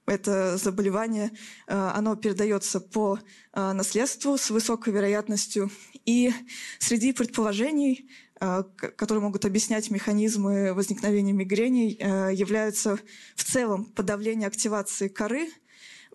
[0.04, 1.30] это заболевание,
[1.68, 3.20] э, оно передается по
[3.54, 5.70] наследству с высокой вероятностью.
[6.04, 6.32] И
[6.80, 8.10] среди предположений,
[8.40, 11.96] которые могут объяснять механизмы возникновения мигрени,
[12.34, 12.98] являются
[13.36, 15.48] в целом подавление активации коры–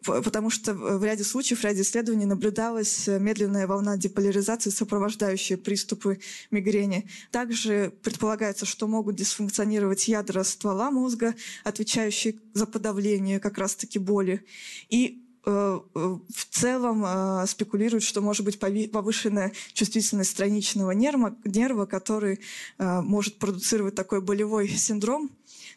[0.07, 6.19] потому что в ряде случаев, в ряде исследований наблюдалась э, медленная волна деполяризации, сопровождающая приступы
[6.51, 7.07] мигрени.
[7.31, 14.45] Также предполагается, что могут дисфункционировать ядра ствола мозга, отвечающие за подавление как раз-таки боли.
[14.89, 22.39] И э, э, в целом спекулируют, что может быть повышенная чувствительность страничного нерва, нерва который
[22.77, 25.29] может продуцировать такой болевой синдром.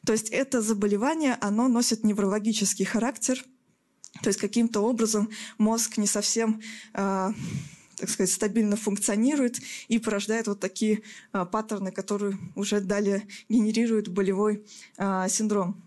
[0.06, 3.44] То есть это заболевание, оно носит неврологический характер–
[4.22, 6.60] то есть каким-то образом мозг не совсем
[6.94, 7.32] э,
[8.00, 11.02] так сказать, стабильно функционирует и порождает вот такие
[11.32, 14.64] э, паттерны, которые уже далее генерируют болевой
[14.96, 15.82] э, синдром.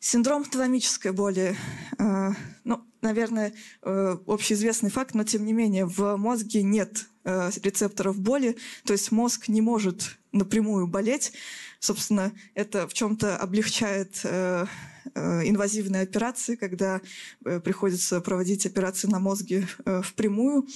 [0.00, 1.56] Синдром тавамической боли,
[1.98, 2.30] э,
[2.64, 8.56] ну, наверное, э, общеизвестный факт, но тем не менее в мозге нет э, рецепторов боли,
[8.84, 11.32] то есть мозг не может напрямую болеть.
[11.80, 14.66] Собственно, это в чем-то облегчает Э,
[15.14, 17.00] инвазивные операции, когда
[17.44, 20.66] э, приходится проводить операции на мозге э, впрямую.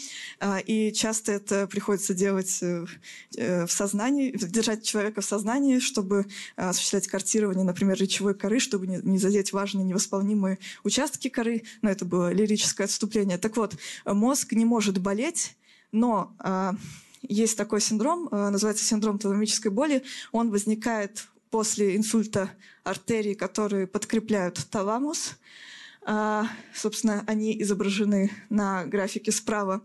[0.40, 6.26] А, и часто это приходится делать в сознании, держать человека в сознании, чтобы
[6.56, 11.62] осуществлять картирование, например, речевой коры, чтобы не задеть важные невосполнимые участки коры.
[11.82, 13.38] Но это было лирическое отступление.
[13.38, 15.56] Так вот, мозг не может болеть,
[15.92, 16.74] но а,
[17.22, 20.02] есть такой синдром, называется синдром тавамической боли.
[20.32, 22.50] Он возникает после инсульта
[22.82, 25.36] артерий, которые подкрепляют таламус.
[26.04, 29.82] А, собственно, они изображены на графике справа.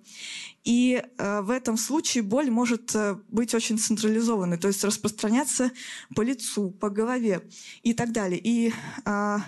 [0.63, 5.71] И а, в этом случае боль может э, быть очень централизованной, то есть распространяться
[6.15, 7.41] по лицу, по голове
[7.83, 8.39] и так далее.
[8.43, 8.73] И
[9.05, 9.41] а,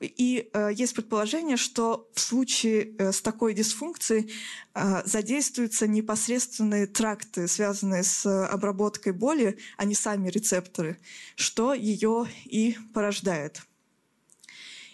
[0.00, 4.32] и э, есть предположение, что в случае э, с такой дисфункцией
[4.74, 10.98] э, задействуются непосредственные тракты, связанные с обработкой боли, а не сами рецепторы,
[11.36, 13.62] что ее и порождает.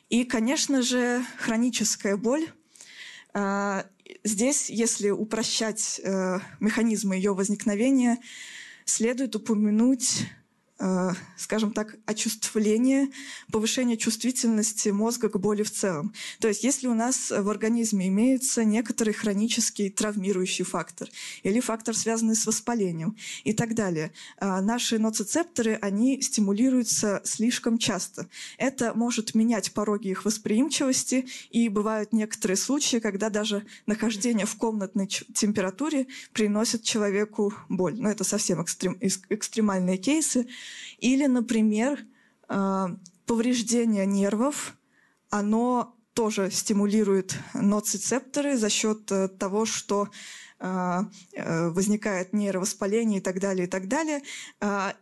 [0.08, 2.48] И, конечно же, хроническая боль.
[4.24, 6.00] Здесь, если упрощать
[6.58, 8.18] механизмы ее возникновения,
[8.84, 10.26] следует упомянуть
[11.36, 13.10] скажем так, очувствление,
[13.52, 16.14] повышение чувствительности мозга к боли в целом.
[16.38, 21.08] То есть если у нас в организме имеется некоторый хронический травмирующий фактор
[21.42, 28.28] или фактор, связанный с воспалением и так далее, э, наши ноцицепторы, они стимулируются слишком часто.
[28.56, 35.06] Это может менять пороги их восприимчивости, и бывают некоторые случаи, когда даже нахождение в комнатной
[35.06, 38.00] температуре приносит человеку боль.
[38.00, 40.46] Но это совсем экстрем, экстремальные кейсы.
[40.98, 42.00] Или, например,
[42.48, 42.86] э,
[43.26, 44.76] повреждение нервов,
[45.30, 50.08] оно тоже стимулирует ноцицепторы за счет э, того, что
[50.58, 51.02] э,
[51.70, 54.22] возникает нейровоспаление и так далее, и так далее.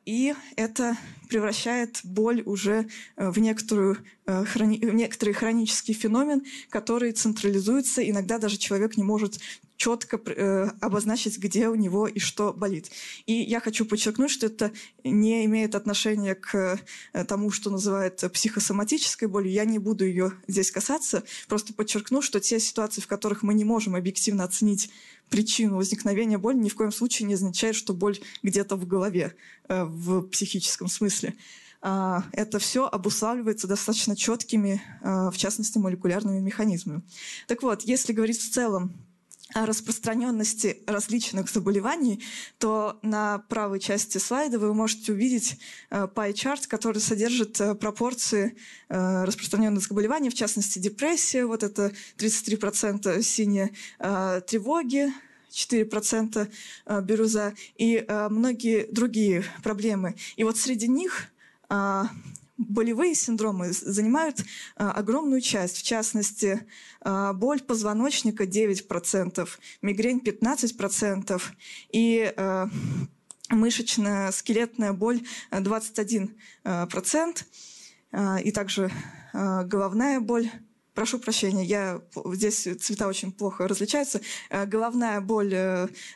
[0.04, 0.96] И это
[1.28, 8.08] превращает боль уже в, некоторую, в некоторый хронический феномен, который централизуется.
[8.08, 9.38] Иногда даже человек не может
[9.78, 12.90] четко э, обозначить, где у него и что болит.
[13.26, 14.72] И я хочу подчеркнуть, что это
[15.04, 16.80] не имеет отношения к
[17.12, 19.52] э, тому, что называют психосоматической болью.
[19.52, 23.64] Я не буду ее здесь касаться, просто подчеркну, что те ситуации, в которых мы не
[23.64, 24.90] можем объективно оценить
[25.30, 29.34] причину возникновения боли, ни в коем случае не означает, что боль где-то в голове,
[29.68, 31.34] э, в психическом смысле.
[31.80, 37.02] А, это все обуславливается достаточно четкими, э, в частности, молекулярными механизмами.
[37.46, 38.92] Так вот, если говорить в целом
[39.54, 42.22] распространенности различных заболеваний,
[42.58, 45.58] то на правой части слайда вы можете увидеть
[45.90, 48.56] pie-чарт, который содержит пропорции
[48.88, 55.12] распространенных заболеваний, в частности депрессия, вот это 33% синие тревоги,
[55.50, 56.50] 4%
[57.02, 60.14] бирюза и многие другие проблемы.
[60.36, 61.28] И вот среди них
[62.58, 64.44] болевые синдромы занимают
[64.76, 65.78] а, огромную часть.
[65.78, 66.66] В частности,
[67.00, 69.48] а, боль позвоночника 9%,
[69.80, 71.40] мигрень 15%
[71.90, 72.68] и а,
[73.48, 77.44] мышечная скелетная боль 21%,
[78.42, 78.90] и также
[79.32, 80.50] головная боль
[80.98, 82.00] прошу прощения, я,
[82.32, 84.20] здесь цвета очень плохо различаются.
[84.50, 85.54] Э, головная боль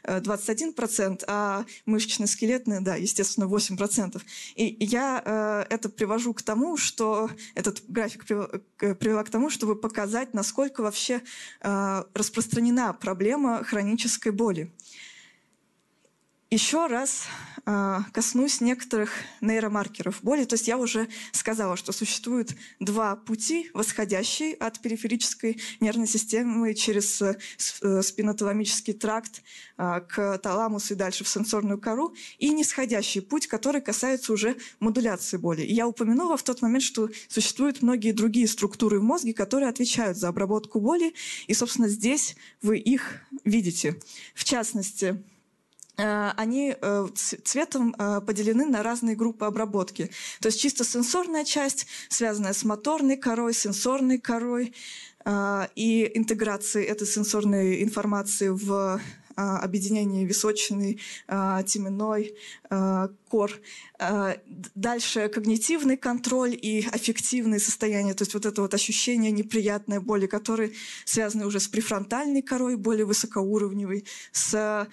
[0.02, 4.20] 21%, э, а мышечно-скелетная, да, естественно, 8%.
[4.56, 10.34] И я э, это привожу к тому, что этот график привела к тому, чтобы показать,
[10.34, 11.22] насколько вообще
[11.60, 14.72] распространена проблема хронической боли.
[16.52, 17.24] Еще раз
[17.64, 20.44] э, коснусь некоторых нейромаркеров боли.
[20.44, 27.22] То есть я уже сказала, что существует два пути, восходящие от периферической нервной системы через
[27.22, 29.42] э, спиноталамический тракт
[29.78, 35.38] э, к таламусу и дальше в сенсорную кору, и нисходящий путь, который касается уже модуляции
[35.38, 35.62] боли.
[35.62, 40.18] И я упомянула в тот момент, что существуют многие другие структуры в мозге, которые отвечают
[40.18, 41.14] за обработку боли,
[41.46, 43.98] и, собственно, здесь вы их видите.
[44.34, 45.31] В частности, Э,
[45.96, 50.10] они э, цветом э, поделены на разные группы обработки.
[50.40, 54.74] То есть чисто сенсорная часть, связанная с моторной корой, сенсорной корой
[55.76, 59.00] и интеграцией этой сенсорной информации в
[59.36, 62.34] объединение височный, теменной,
[63.28, 63.52] кор.
[64.74, 70.72] Дальше когнитивный контроль и аффективные состояния, то есть вот это вот ощущение неприятной боли, которые
[71.04, 74.88] связаны уже с префронтальной корой, более высокоуровневой, с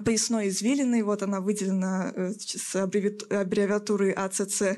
[0.00, 4.76] поясной извилиной, вот она выделена э, с аббревиатурой АЦЦ, а,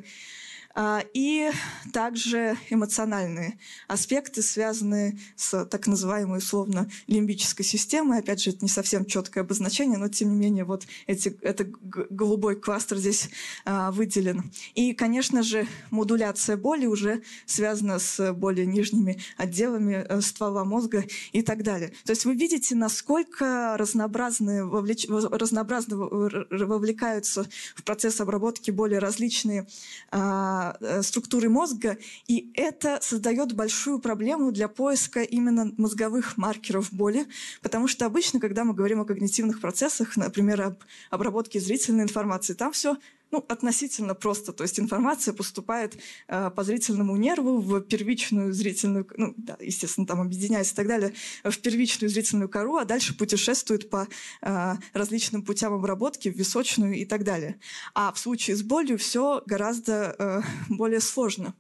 [0.77, 1.51] и
[1.93, 8.19] также эмоциональные аспекты, связанные с так называемой условно лимбической системой.
[8.19, 12.57] Опять же, это не совсем четкое обозначение, но тем не менее вот эти, это голубой
[12.57, 13.31] кластер здесь
[13.65, 14.51] а, выделен.
[14.75, 21.43] И, конечно же, модуляция боли уже связана с более нижними отделами э, ствола мозга и
[21.43, 21.93] так далее.
[22.05, 25.07] То есть вы видите, насколько разнообразные, вовлеч...
[25.09, 29.67] разнообразно вовлекаются в процесс обработки более различные
[30.11, 37.27] а, Э, структуры мозга, и это создает большую проблему для поиска именно мозговых маркеров боли,
[37.63, 40.77] потому что обычно, когда мы говорим о когнитивных процессах, например, об
[41.11, 42.97] обработке зрительной информации, там все
[43.35, 44.53] ну, относительно просто.
[44.53, 50.21] То есть информация поступает э, по зрительному нерву в первичную зрительную, ну, да, естественно, там
[50.21, 54.07] объединяется и так далее, в первичную зрительную кору, а дальше путешествует по
[54.43, 57.59] э, различным путям обработки в височную и так далее.
[57.93, 61.55] А в случае с болью все гораздо э, более сложно.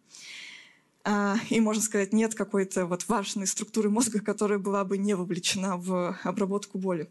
[1.06, 5.76] Uh, и, можно сказать, нет какой-то вот важной структуры мозга, которая была бы не вовлечена
[5.76, 7.10] в обработку боли.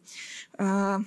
[0.57, 1.03] Uh,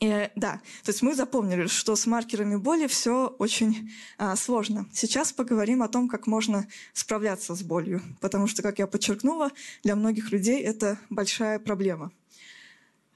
[0.00, 4.86] и, да, то есть мы запомнили, что с маркерами боли все очень а, сложно.
[4.92, 9.50] Сейчас поговорим о том, как можно справляться с болью, потому что, как я подчеркнула,
[9.82, 12.12] для многих людей это большая проблема.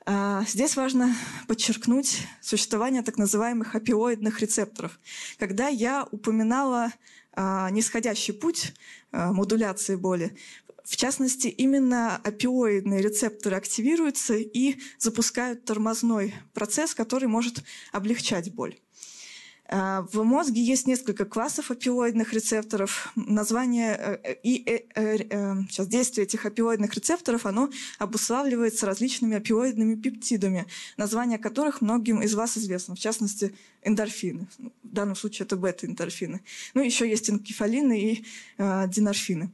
[0.09, 1.15] А, здесь важно
[1.49, 4.99] подчеркнуть существование так называемых опиоидных рецепторов.
[5.39, 6.93] Когда я упоминала
[7.33, 8.73] а, нисходящий путь
[9.11, 10.37] а, модуляции боли,
[10.87, 18.79] в частности, именно опиоидные рецепторы активируются и запускают тормозной процесс, который может облегчать боль.
[19.69, 23.11] А, в мозге есть несколько классов опиоидных рецепторов.
[23.17, 27.69] Название э, и э, э, сейчас действие этих опиоидных рецепторов оно
[27.99, 30.67] обуславливается различными опиоидными пептидами,
[30.97, 34.47] название которых многим из вас известно, в частности эндорфины.
[34.85, 36.43] В данном случае это бета-эндорфины.
[36.75, 38.25] Ну еще есть энкефалины и
[38.57, 39.51] динорфины.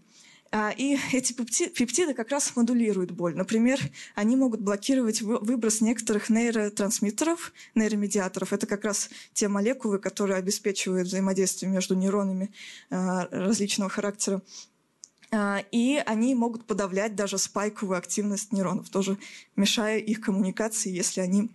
[0.52, 3.34] А, и эти пептиды как раз модулируют боль.
[3.34, 3.80] Например,
[4.14, 8.52] они могут блокировать выброс некоторых нейротрансмиттеров, нейромедиаторов.
[8.52, 12.52] Это как раз те молекулы, которые обеспечивают взаимодействие между нейронами
[12.90, 14.42] а, различного характера.
[15.34, 19.16] А, и они могут подавлять даже спайковую активность нейронов, тоже
[19.56, 21.50] мешая их коммуникации, если они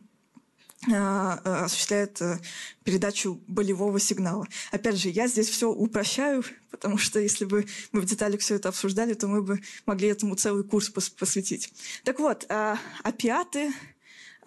[0.93, 2.39] осуществляет э,
[2.83, 4.47] передачу болевого сигнала.
[4.71, 8.69] Опять же, я здесь все упрощаю, потому что если бы мы в деталях все это
[8.69, 11.73] обсуждали, то мы бы могли этому целый курс посвятить.
[12.03, 13.73] Так вот, а, опиаты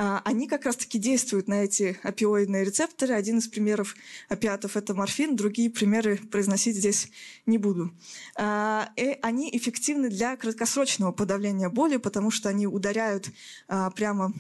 [0.02, 3.12] а, они как раз-таки действуют на эти опиоидные рецепторы.
[3.12, 3.94] Один из примеров
[4.30, 7.10] опиатов– это морфин, другие примеры произносить здесь
[7.44, 7.92] не буду.
[8.34, 13.28] А, и они эффективны для краткосрочного подавления боли, потому что они ударяют
[13.68, 14.32] а, прямо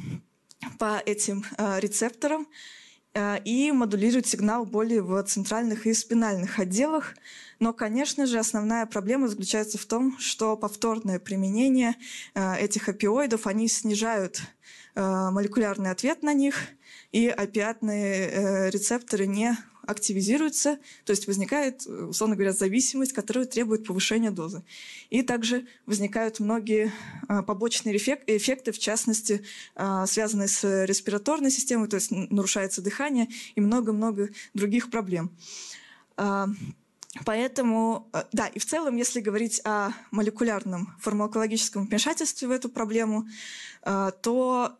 [0.78, 2.46] по этим рецепторам,
[3.44, 7.16] и модулируют сигнал боли в центральных и спинальных отделах.
[7.58, 11.96] Но, конечно же, основная проблема заключается в том, что повторное применение
[12.34, 14.40] этих опиоидов, они снижают
[14.94, 16.56] Э, молекулярный ответ на них,
[17.12, 19.56] и опиатные э, рецепторы не
[19.90, 24.62] активизируются, то есть возникает, условно говоря, зависимость, которая требует повышения дозы.
[25.10, 26.92] И также возникают многие
[27.28, 29.44] э, побочные эффекты, в частности,
[30.06, 35.30] связанные с респираторной системой, то есть нарушается дыхание и много-много других проблем.
[37.24, 43.26] Поэтому, да, и в целом, если говорить о молекулярном фармакологическом вмешательстве в эту проблему,
[43.82, 44.76] то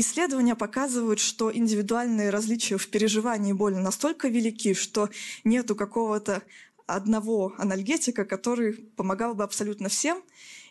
[0.00, 5.10] Исследования показывают, что индивидуальные различия в переживании боли настолько велики, что
[5.44, 6.42] нету какого-то
[6.86, 10.22] одного анальгетика, который помогал бы абсолютно всем,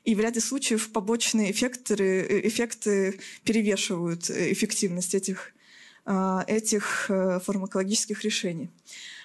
[0.03, 5.53] и в ряде случаев побочные эффекты, э, эффекты перевешивают эффективность этих,
[6.05, 8.71] а, этих э, фармакологических решений.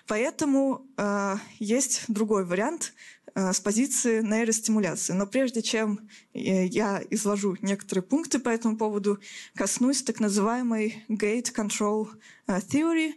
[0.06, 5.12] Поэтому э, есть другой вариант Э, с позиции нейростимуляции.
[5.12, 9.18] Но прежде чем э, я изложу некоторые пункты по этому поводу,
[9.56, 12.08] коснусь так называемой Gate Control
[12.46, 13.14] э, Theory,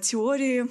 [0.00, 0.68] теории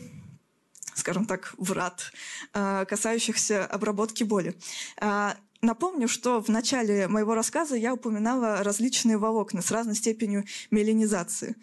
[0.96, 2.12] скажем так, врат,
[2.52, 4.56] касающихся обработки боли.
[5.62, 11.56] Напомню, что в начале моего рассказа я упоминала различные волокна с разной степенью меланизации.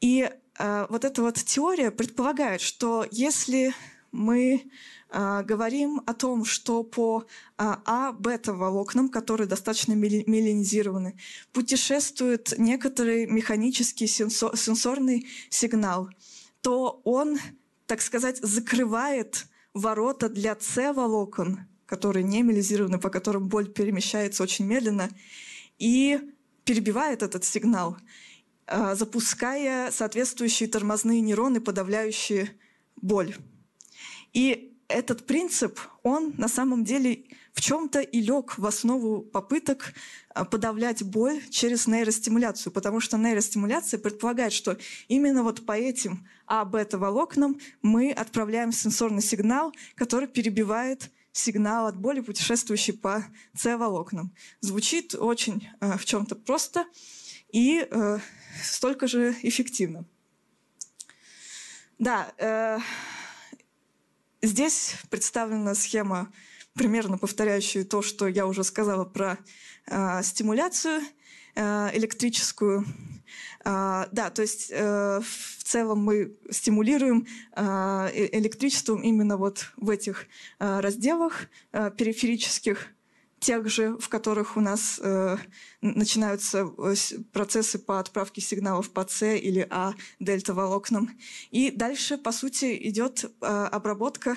[0.00, 3.74] И вот эта вот теория предполагает, что если
[4.12, 4.70] мы
[5.12, 7.26] говорим о том, что по
[7.58, 11.16] а, А-бета-волокнам, которые достаточно меланизированы,
[11.52, 16.08] путешествует некоторый механический сенсорный сигнал,
[16.60, 17.38] то он,
[17.86, 25.10] так сказать, закрывает ворота для С-волокон, которые не меланизированы, по которым боль перемещается очень медленно,
[25.78, 26.20] и
[26.64, 27.96] перебивает этот сигнал,
[28.66, 32.50] а, запуская соответствующие тормозные нейроны, подавляющие
[32.94, 33.34] боль.
[34.32, 39.92] И этот принцип, он на самом деле в чем-то и лег в основу попыток
[40.34, 44.76] а, подавлять боль через нейростимуляцию, потому что нейростимуляция предполагает, что
[45.08, 52.92] именно вот по этим А-бета-волокнам мы отправляем сенсорный сигнал, который перебивает сигнал от боли, путешествующий
[52.92, 53.24] по
[53.54, 54.34] С-волокнам.
[54.60, 56.84] Звучит очень э, в чем-то просто
[57.52, 58.18] и э,
[58.64, 60.04] столько же эффективно.
[61.98, 62.78] Да, э,
[64.42, 66.32] Здесь представлена схема,
[66.72, 69.38] примерно повторяющая то, что я уже сказала про
[69.86, 71.02] э, стимуляцию
[71.56, 72.86] э, электрическую.
[73.66, 77.62] Э, да, то есть э, в целом мы стимулируем э,
[78.32, 80.26] электричеством именно вот в этих
[80.58, 82.88] э, разделах э, периферических
[83.40, 85.38] тех же, в которых у нас э,
[85.80, 86.94] начинаются э,
[87.32, 91.10] процессы по отправке сигналов по С или А дельта волокнам.
[91.50, 94.36] И дальше, по сути, идет э, обработка э,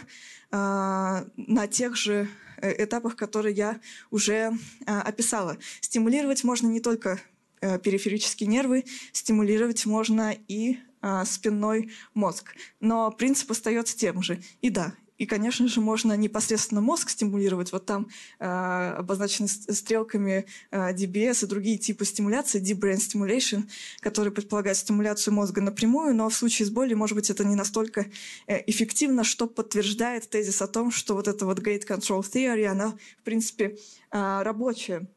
[0.51, 3.79] на тех же э, этапах, которые я
[4.09, 4.53] уже э,
[4.85, 5.57] описала.
[5.81, 7.19] Стимулировать можно не только
[7.59, 10.79] э, периферические нервы, стимулировать можно и
[11.25, 12.55] спинной мозг.
[12.79, 14.41] Но принцип остается тем же.
[14.61, 17.71] И да, и, конечно же, можно непосредственно мозг стимулировать.
[17.71, 18.07] Вот там
[18.39, 23.63] э, обозначены стрелками э, DBS и другие типы стимуляции, Deep Brain Stimulation,
[23.99, 28.07] которые предполагают стимуляцию мозга напрямую, но в случае с болью, может быть, это не настолько
[28.47, 32.97] э, эффективно, что подтверждает тезис о том, что вот эта вот Gate Control Theory, она,
[33.19, 33.77] в принципе,
[34.11, 35.07] э, рабочая.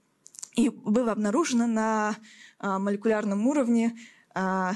[0.57, 2.17] И было обнаружено на
[2.61, 3.97] э, молекулярном уровне
[4.37, 4.73] Э,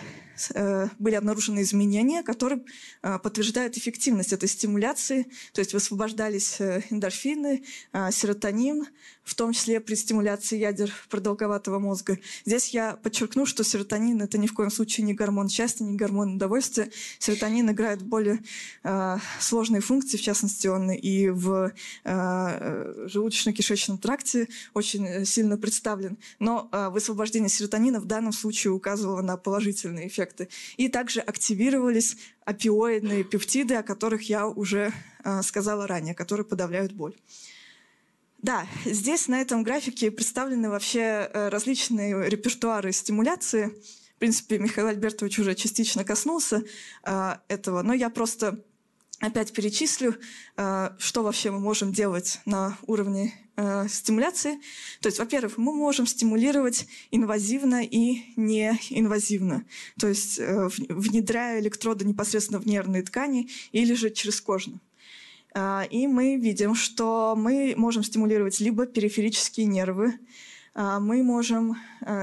[0.99, 2.63] были обнаружены изменения, которые
[3.03, 8.87] э, подтверждают эффективность этой стимуляции, то есть высвобождались э, эндорфины, серотонин,
[9.23, 12.19] в том числе при стимуляции ядер продолговатого мозга.
[12.45, 16.37] Здесь я подчеркну, что серотонин– это ни в коем случае не гормон счастья, не гормон
[16.37, 16.91] удовольствия.
[17.19, 18.41] Серотонин играет более
[19.39, 21.73] сложные функции, в частности, он и в
[22.05, 26.19] желудочно-кишечном тракте очень сильно представлен.
[26.41, 30.49] Но высвобождение серотонина в данном случае указывало на положительный эффект эффекты.
[30.77, 34.93] И также активировались опиоидные пептиды, о которых я уже
[35.25, 37.15] э, сказала ранее, которые подавляют боль.
[38.39, 41.01] Да, здесь на этом графике представлены вообще
[41.33, 43.67] э, различные репертуары стимуляции.
[44.17, 46.63] В принципе, Михаил Альбертович уже частично коснулся
[47.05, 48.65] э, этого, но я просто
[49.21, 50.17] опять перечислю,
[50.57, 54.59] э, что вообще мы можем делать на уровне э, стимуляции.
[55.01, 59.65] То есть, во-первых, мы можем стимулировать инвазивно и неинвазивно.
[59.99, 64.81] То есть, э, внедряя электроды непосредственно в нервные ткани или же через кожно.
[65.91, 70.15] И мы видим, что мы можем стимулировать либо периферические нервы,
[70.77, 71.77] мы можем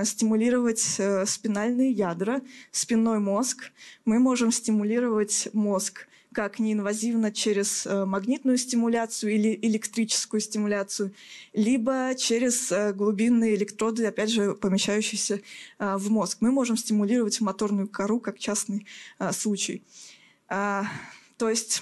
[0.05, 2.41] стимулировать спинальные ядра,
[2.71, 3.73] спинной мозг,
[4.05, 11.13] мы можем стимулировать мозг как неинвазивно через э, магнитную стимуляцию или электрическую стимуляцию,
[11.53, 15.41] либо через э, глубинные электроды, опять же, помещающиеся
[15.79, 16.37] э, в мозг.
[16.41, 18.85] Мы можем стимулировать моторную кору как частный
[19.31, 19.83] случай.
[20.49, 20.85] А,
[21.37, 21.81] то есть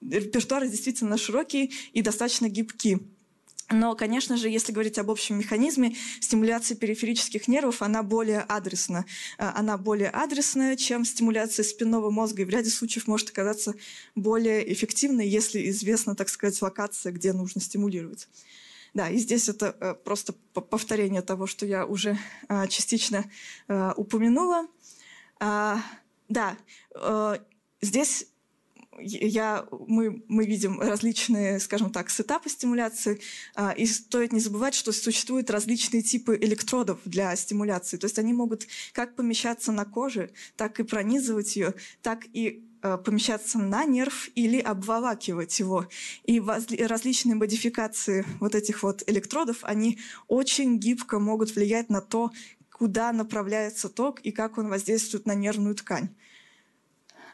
[0.00, 3.00] репертуар действительно широкий и достаточно гибкий.
[3.70, 9.04] Но, конечно же, если говорить об общем механизме, стимуляция периферических нервов, она более адресна.
[9.38, 13.74] Э, она более адресная, чем стимуляция спинного мозга, и в ряде случаев может оказаться
[14.14, 18.28] более эффективной, если известна, так сказать, локация, где нужно стимулировать.
[18.94, 23.24] Да, и здесь это э, просто повторение того, что я уже э, частично
[23.96, 24.68] упомянула.
[25.38, 25.82] А,
[26.28, 26.56] да,
[27.82, 28.26] здесь
[29.00, 33.20] я, мы, мы видим различные, скажем так, сетапы стимуляции,
[33.54, 37.96] а, и стоит не забывать, что существуют различные типы электродов для стимуляции.
[37.96, 42.98] То есть они могут как помещаться на коже, так и пронизывать ее, так и а,
[42.98, 45.88] помещаться на нерв или обволакивать его.
[46.24, 52.30] И различные модификации вот этих вот электродов, они очень гибко могут влиять на то,
[52.70, 56.10] куда направляется ток и как он воздействует на нервную ткань.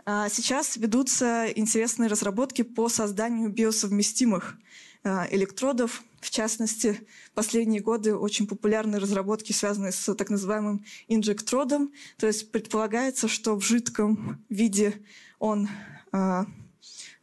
[0.05, 4.57] А, сейчас ведутся интересные разработки по созданию биосовместимых
[5.05, 6.03] а, электродов.
[6.21, 11.93] В частности, последние годы очень популярны разработки, связанные с так называемым инжектродом.
[12.17, 15.01] То есть предполагается, что в жидком виде
[15.39, 15.69] он
[16.11, 16.47] а,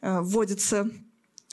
[0.02, 0.90] вводится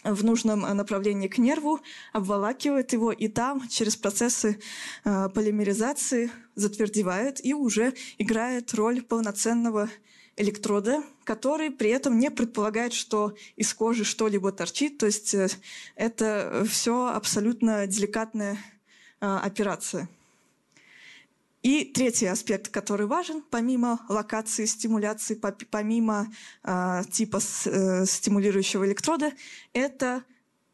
[0.04, 1.80] в нужном направлении к нерву,
[2.12, 4.60] обволакивает его, и там через процессы
[5.02, 9.90] полимеризации затвердевает и уже играет роль полноценного
[10.36, 14.98] электрода, который при этом не предполагает, что из кожи что-либо торчит.
[14.98, 15.48] То есть э,
[15.94, 18.58] это все абсолютно деликатная
[19.20, 20.08] а, операция.
[21.62, 26.32] И третий аспект, который важен, помимо локации стимуляции, помимо
[26.62, 29.32] э, типа э, стимулирующего электрода,
[29.72, 30.22] это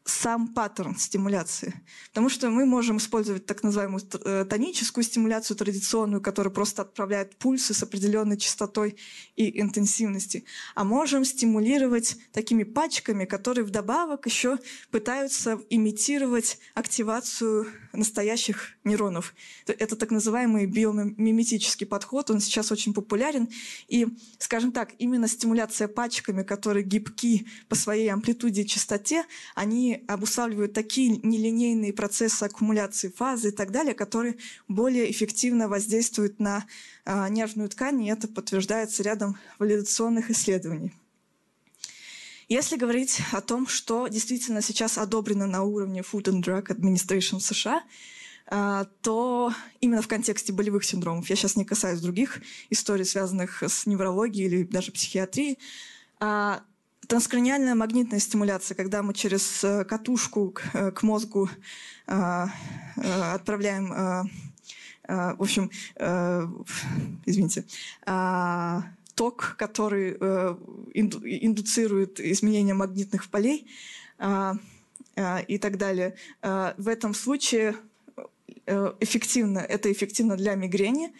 [0.05, 1.73] сам паттерн стимуляции.
[2.09, 7.73] Потому что мы можем использовать так называемую э, тоническую стимуляцию традиционную, которая просто отправляет пульсы
[7.73, 8.97] с определенной частотой
[9.37, 10.43] и интенсивностью.
[10.75, 14.57] А можем стимулировать такими пачками, которые вдобавок еще
[14.91, 19.33] пытаются имитировать активацию настоящих нейронов.
[19.67, 23.47] Это так называемый биомиметический подход, он сейчас очень популярен.
[23.87, 29.25] И, скажем так, именно стимуляция пачками, которые гибки по своей амплитуде и частоте,
[29.55, 34.37] они обуславливают такие нелинейные процессы аккумуляции фазы и так далее, которые
[34.67, 36.65] более эффективно воздействуют на
[37.05, 40.93] э, нервную ткань, и это подтверждается рядом валидационных исследований.
[42.49, 47.83] Если говорить о том, что действительно сейчас одобрено на уровне Food and Drug Administration США,
[49.01, 54.47] то именно в контексте болевых синдромов, я сейчас не касаюсь других историй, связанных с неврологией
[54.47, 55.57] или даже психиатрией,
[57.07, 61.49] Транскраниальная магнитная стимуляция, когда мы через э, катушку к, э, мозгу
[62.07, 62.45] э,
[63.33, 64.29] отправляем,
[65.05, 65.69] в общем,
[67.25, 67.65] извините,
[69.15, 70.13] ток, который
[70.93, 73.67] инду, индуцирует изменение магнитных полей
[75.17, 76.15] и так далее.
[76.41, 77.75] В этом случае
[78.65, 81.13] эффективно, это эффективно для мигрени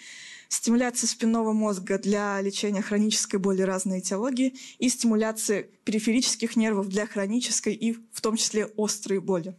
[0.54, 7.74] стимуляция спинного мозга для лечения хронической боли разной этиологии и стимуляция периферических нервов для хронической
[7.74, 9.56] и в том числе острой боли.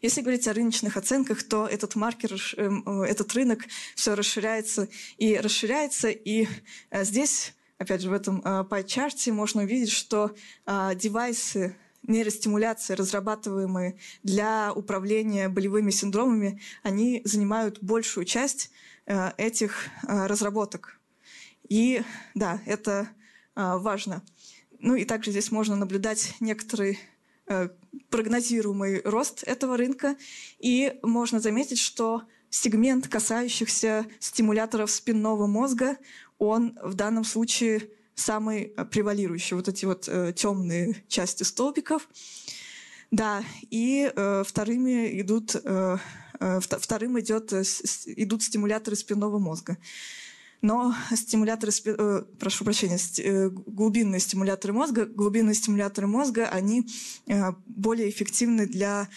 [0.00, 3.64] Если говорить о рыночных оценках, то этот маркер, эм, э, этот рынок
[3.96, 4.88] все расширяется
[5.18, 6.08] и расширяется.
[6.08, 6.46] И
[6.90, 10.34] э, здесь, опять же, в этом э, пай-чарте можно увидеть, что
[10.94, 18.74] девайсы нейростимуляции, разрабатываемые для управления болевыми синдромами, они занимают большую часть Э,
[19.36, 21.00] этих э, разработок.
[21.68, 22.02] И
[22.34, 23.08] да, это
[23.56, 24.22] э, важно.
[24.78, 26.98] Ну и также здесь можно наблюдать некоторый
[28.10, 30.16] прогнозируемый рост этого рынка.
[30.60, 35.96] И можно заметить, что сегмент, касающихся стимуляторов спинного мозга,
[36.38, 39.56] он в данном случае самый превалирующий.
[39.56, 42.08] Вот эти вот э, темные части столбиков.
[43.10, 45.98] Да, и э, вторыми идут э, Э,
[46.60, 47.62] вторым идет, э,
[48.16, 49.76] идут стимуляторы спинного мозга.
[50.62, 56.86] но стимуляторы, э, прошу прощения, э, глубинные стимуляторы мозга, глубинные стимуляторы мозга, они
[57.26, 59.08] э, более эффективны для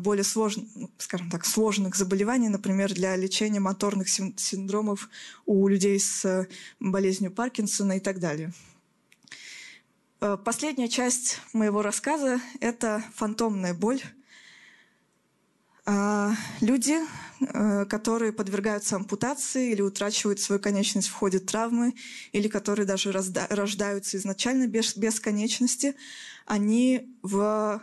[0.00, 0.68] более сложных,
[0.98, 5.08] скажем так, сложных заболеваний, например, для лечения моторных синдромов
[5.46, 6.46] у людей с
[6.78, 8.52] болезнью Паркинсона и так далее.
[10.44, 14.02] Последняя часть моего рассказа– это фантомная боль.
[15.92, 17.00] А, люди
[17.40, 21.94] Э, которые подвергаются ампутации или утрачивают свою конечность в ходе травмы,
[22.32, 25.94] или которые даже рождаются изначально без, без конечности,
[26.44, 27.80] они в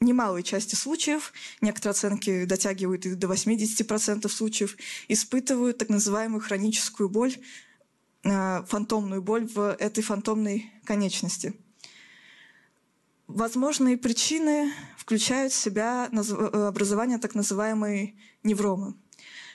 [0.00, 7.36] немалой части случаев, некоторые оценки дотягивают и до 80% случаев, испытывают так называемую хроническую боль,
[8.22, 11.52] э, фантомную боль в этой фантомной конечности.
[13.26, 14.72] Возможные причины
[15.04, 18.94] включают в себя э, образование так называемой невромы.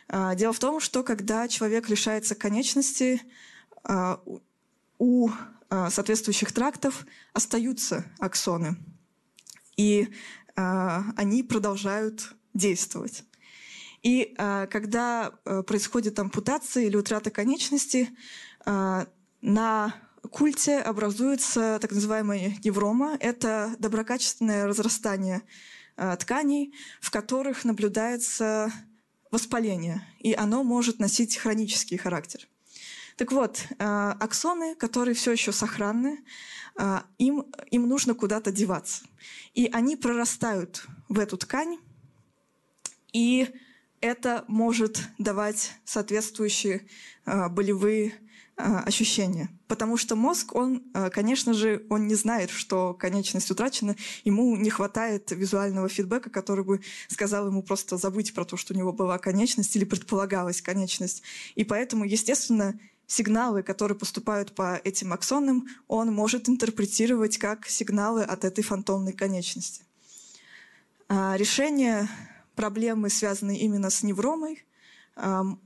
[0.08, 3.20] А, дело в том, что когда человек лишается конечности,
[3.84, 4.22] а,
[5.00, 5.30] у
[5.70, 8.78] а, соответствующих трактов остаются аксоны,
[9.76, 10.10] и
[10.56, 13.24] они продолжают действовать.
[14.04, 18.10] И когда э, происходит ампутация или утрата конечности,
[18.66, 19.96] на
[20.28, 23.18] культе образуется так называемая неврома.
[23.20, 25.42] Это доброкачественное разрастание
[25.98, 28.72] э, тканей, в которых наблюдается
[29.32, 32.48] воспаление, и оно может носить хронический характер.
[33.16, 36.24] Так вот, э, аксоны, которые все еще сохранны,
[36.78, 39.04] э, им, им нужно куда-то деваться.
[39.54, 41.78] И они прорастают в эту ткань,
[43.14, 43.50] и
[44.02, 46.88] это может давать соответствующие
[47.26, 48.14] болевые
[48.62, 49.50] а, ощущения.
[49.70, 53.96] Потому что мозг, он, а, конечно же, он не знает, что конечность утрачена,
[54.26, 58.78] ему не хватает визуального фидбэка, который бы сказал ему просто забыть про то, что у
[58.78, 61.24] него была конечность или предполагалась конечность.
[61.56, 68.44] И поэтому, естественно, сигналы, которые поступают по этим аксонам, он может интерпретировать как сигналы от
[68.44, 69.84] этой фантомной конечности.
[71.08, 72.10] А решение
[72.56, 74.66] проблемы, связанной именно с невромой,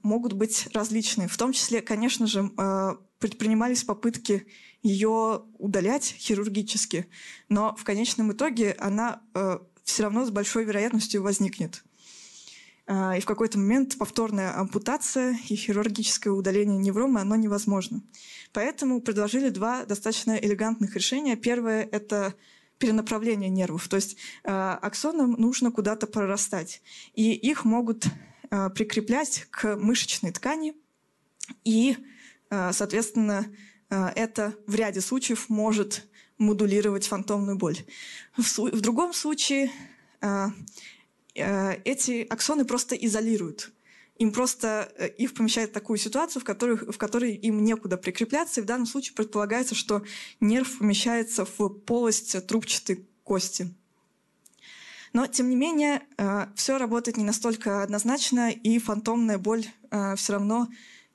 [0.01, 1.28] могут быть различны.
[1.28, 4.47] В том числе, конечно же, а, предпринимались попытки
[4.82, 7.08] ее удалять хирургически,
[7.49, 11.84] но в конечном итоге она а, все равно с большой вероятностью возникнет.
[12.88, 18.01] А, и в какой-то момент повторная ампутация и хирургическое удаление невромы, оно невозможно.
[18.54, 21.36] Поэтому предложили два достаточно элегантных решения.
[21.36, 22.34] Первое– это
[22.80, 23.88] перенаправление нервов.
[23.88, 26.82] То есть аксонам нужно куда-то прорастать.
[27.14, 28.33] И их могут Э,
[28.76, 30.76] прикреплять к мышечной ткани,
[31.64, 31.97] и,
[32.49, 33.47] э, соответственно,
[33.89, 37.78] э, это в ряде случаев может модулировать фантомную боль.
[38.36, 39.72] В, другом случае
[41.36, 43.72] эти аксоны просто изолируют.
[44.18, 44.84] Им просто
[45.18, 48.88] их помещают в такую ситуацию, в которой, в которой им некуда прикрепляться, и в данном
[48.88, 50.04] случае предполагается, что
[50.39, 53.74] нерв помещается в полость трубчатой кости.
[55.14, 60.34] Но, тем не менее, э, все работает не настолько однозначно, и фантомная боль э, все
[60.34, 60.68] равно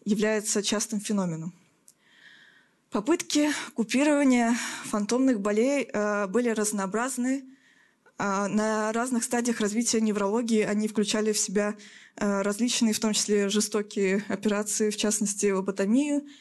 [0.04, 1.52] является частым феноменом.
[2.90, 7.44] Попытки купирования фантомных болей э, были разнообразны.
[8.20, 11.76] На разных стадиях развития неврологии они включали в себя
[12.16, 16.26] различные, в том числе жестокие операции, в частности, лоботомию–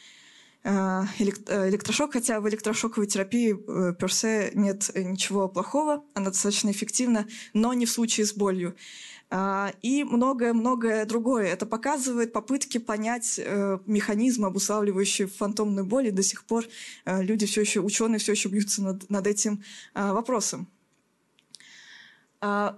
[0.64, 7.86] электрошок, хотя в электрошоковой терапии э, персе нет ничего плохого, она достаточно эффективна, но не
[7.86, 8.76] в случае с болью.
[9.82, 11.48] И многое-многое другое.
[11.48, 13.38] Это показывает попытки понять
[13.86, 16.66] механизм, обуславливающий фантомную боль, и до сих пор
[17.06, 19.62] люди все еще, ученые все еще бьются над, над этим
[19.94, 20.70] вопросом.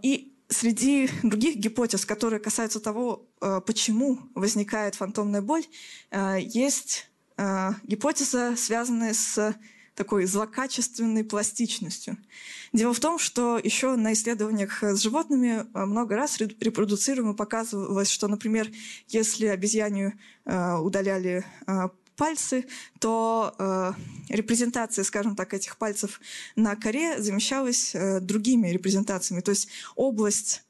[0.01, 5.65] И среди других гипотез, которые касаются того, почему возникает фантомная боль,
[6.39, 7.09] есть э,
[7.83, 9.55] гипотеза, связанная с
[9.99, 12.17] такой злокачественной пластичностью.
[12.71, 18.29] Дело в том, что еще на исследованиях с животными э, много раз репродуцируемо показывалось, что,
[18.29, 18.71] например,
[19.09, 20.13] если обезьянию
[20.45, 21.43] э, удаляли
[22.16, 22.66] пальцы,
[22.99, 23.95] то
[24.28, 26.20] репрезентация, скажем так, этих пальцев
[26.57, 29.39] на коре замещалась другими репрезентациями.
[29.39, 30.63] То есть область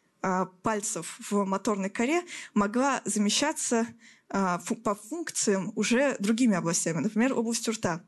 [0.62, 2.22] пальцев в моторной коре
[2.54, 3.88] могла замещаться а,
[4.30, 8.04] по функциям уже другими областями, например, областью рта.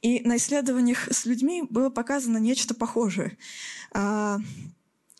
[0.00, 3.36] И на исследованиях с людьми было показано нечто похожее.
[3.92, 4.38] А,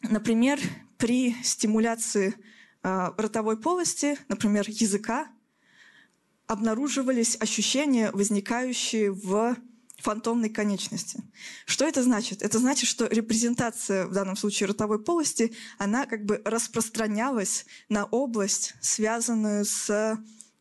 [0.03, 0.59] например,
[0.97, 2.35] при стимуляции
[2.83, 5.29] а, ротовой полости, например, языка,
[6.47, 9.57] обнаруживались ощущения, возникающие в
[9.99, 11.23] фантомной конечности.
[11.67, 12.43] Что это значит?
[12.43, 18.75] Это значит, что репрезентация, в данном случае ротовой полости, она как бы распространялась на область,
[18.81, 20.19] связанную с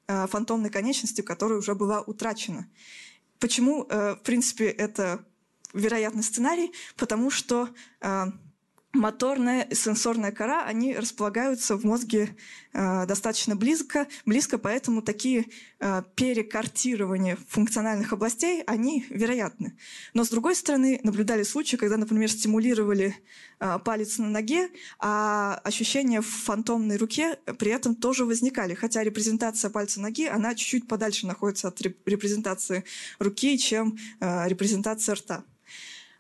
[0.08, 2.68] фантомной конечностью, которая уже была утрачена.
[3.40, 5.26] Почему, э, в принципе, это
[5.74, 6.72] вероятный сценарий?
[6.96, 7.70] Потому что
[8.02, 8.26] э,
[8.98, 12.36] моторная и сенсорная кора, они располагаются в мозге
[12.74, 15.46] э, достаточно близко, близко, поэтому такие
[15.80, 19.78] э, перекартирования функциональных областей, они вероятны.
[20.14, 23.16] Но с другой стороны, наблюдали случаи, когда, например, стимулировали
[23.60, 24.70] э, палец на ноге,
[25.00, 30.88] а ощущения в фантомной руке при этом тоже возникали, хотя репрезентация пальца ноги, она чуть-чуть
[30.88, 32.84] подальше находится от репрезентации
[33.20, 35.44] руки, чем э, репрезентация рта.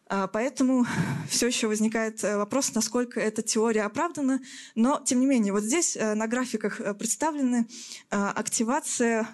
[0.10, 0.86] А, поэтому
[1.30, 4.42] все еще возникает э, вопрос, насколько эта теория оправдана.
[4.76, 7.68] Но, тем не менее, вот здесь э, на графиках э, представлены
[8.10, 9.28] активация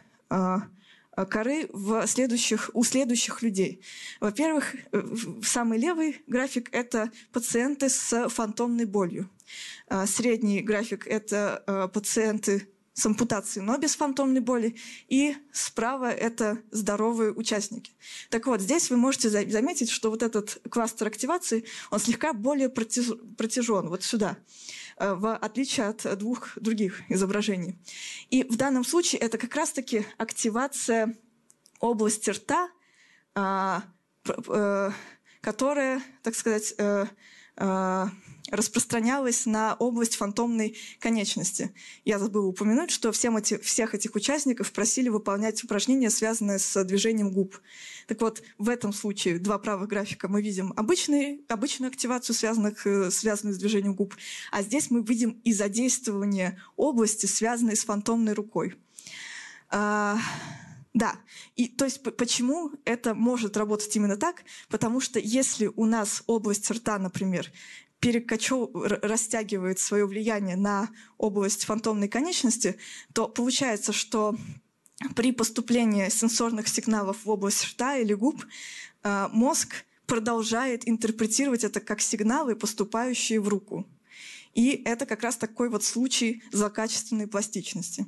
[1.30, 3.84] коры в следующих, у следующих людей.
[4.20, 4.76] Во-первых,
[5.44, 9.30] самый левый график– это пациенты с фантомной болью.
[10.08, 14.76] Средний график– это пациенты с ампутацией, но без фантомной боли.
[15.08, 17.92] И справа это здоровые участники.
[18.30, 23.90] Так вот, здесь вы можете заметить, что вот этот кластер активации, он слегка более протяжен,
[23.90, 24.38] вот сюда,
[24.98, 27.78] э, в отличие от двух других изображений.
[28.30, 31.18] И в данном случае это как раз-таки активация
[31.80, 32.70] области рта,
[33.36, 33.84] а,
[34.26, 34.92] э,
[35.42, 37.06] которая, так сказать, э,
[38.50, 41.74] распространялась на область фантомной конечности.
[42.04, 47.32] Я забыла упомянуть, что всем эти, всех этих участников просили выполнять упражнения, связанные с движением
[47.32, 47.60] губ.
[48.08, 53.12] Так вот, в этом случае два правых графика мы видим обычные, обычную активацию, связанных, э,
[53.12, 54.16] связанную с движением губ,
[54.52, 58.76] а здесь мы видим и задействование области, связанной с фантомной рукой.
[59.70, 60.18] А,
[60.94, 61.16] да,
[61.56, 64.44] и то есть почему это может работать именно так?
[64.70, 67.52] Потому что если у нас область рта, например,
[68.04, 72.76] перекачу, растягивает свое влияние на область фантомной конечности,
[73.14, 74.36] то получается, что
[75.16, 78.46] при поступлении сенсорных сигналов в область рта или губ
[79.04, 83.88] э, мозг продолжает интерпретировать это как сигналы, поступающие в руку.
[84.54, 88.06] И это как раз такой вот случай злокачественной пластичности.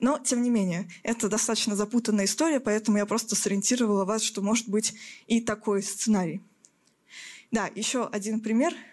[0.00, 4.68] Но, тем не менее, это достаточно запутанная история, поэтому я просто сориентировала вас, что может
[4.68, 4.92] быть
[5.28, 6.42] и такой сценарий.
[7.52, 8.74] Да, еще один пример–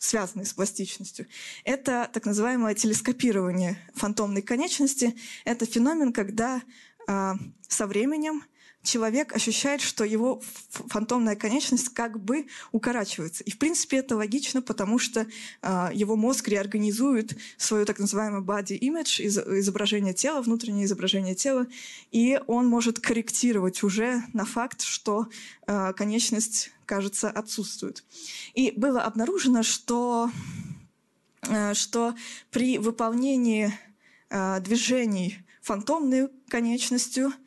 [0.00, 1.26] связанные с пластичностью.
[1.64, 5.14] Это так называемое телескопирование фантомной конечности.
[5.44, 6.62] Это феномен, когда
[7.06, 7.32] э,
[7.68, 8.42] со временем
[8.82, 10.40] человек ощущает, что его
[10.70, 13.44] фантомная конечность как бы укорачивается.
[13.44, 15.26] И в принципе это логично, потому что
[15.62, 21.66] э, его мозг реорганизует свое так называемое body image, из, изображение тела, внутреннее изображение тела,
[22.10, 25.28] и он может корректировать уже на факт, что
[25.66, 28.04] э, конечность, кажется, отсутствует.
[28.54, 30.30] И было обнаружено, что,
[31.42, 32.14] э, что
[32.50, 33.74] при выполнении
[34.30, 37.34] э, движений фантомной конечностью–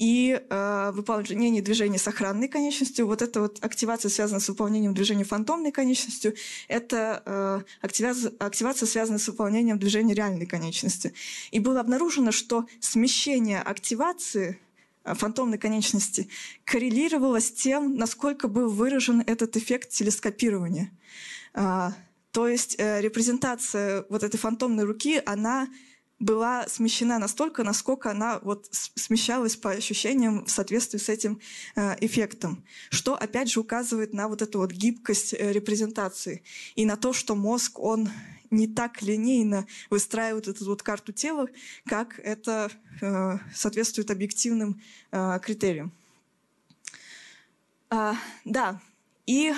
[0.00, 3.06] и э, выполнение движения с охранной конечностью.
[3.06, 6.34] Вот эта вот активация связана с выполнением движения фантомной конечностью.
[6.68, 11.12] Это э, активация, активация связана с выполнением движения реальной конечности.
[11.50, 14.58] И было обнаружено, что смещение активации
[15.04, 16.30] э, фантомной конечности
[16.64, 20.90] коррелировало с тем, насколько был выражен этот эффект телескопирования.
[21.52, 21.92] А,
[22.32, 25.68] то есть э, репрезентация вот этой фантомной руки, она
[26.20, 31.40] была смещена настолько, насколько она вот смещалась по ощущениям в соответствии с этим
[31.74, 36.42] э, эффектом, что опять же указывает на вот эту вот гибкость э, репрезентации
[36.76, 38.10] и на то, что мозг, он
[38.50, 41.48] не так линейно выстраивает эту вот карту тела,
[41.86, 42.70] как это
[43.00, 44.80] э, соответствует объективным
[45.42, 45.92] критериям.
[47.88, 48.14] А,
[48.44, 48.80] да,
[49.26, 49.52] и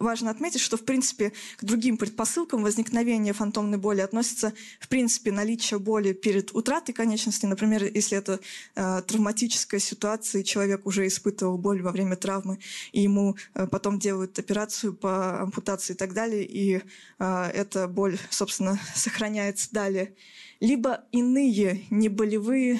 [0.00, 5.78] важно отметить, что, в принципе, к другим предпосылкам возникновения фантомной боли относится, в принципе, наличие
[5.78, 7.46] боли перед утратой конечности.
[7.46, 8.40] Например, если это
[8.74, 12.58] э, травматическая ситуация, и человек уже испытывал боль во время травмы,
[12.92, 16.80] и ему э, потом делают операцию по ампутации и так далее, и
[17.18, 20.14] э, эта боль, собственно, сохраняется далее.
[20.60, 22.78] Либо иные неболевые э,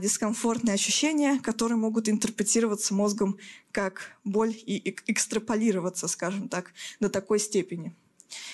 [0.00, 3.38] дискомфортные ощущения, которые могут интерпретироваться мозгом
[3.72, 7.92] как боль и экстраполироваться, скажем так, до такой степени.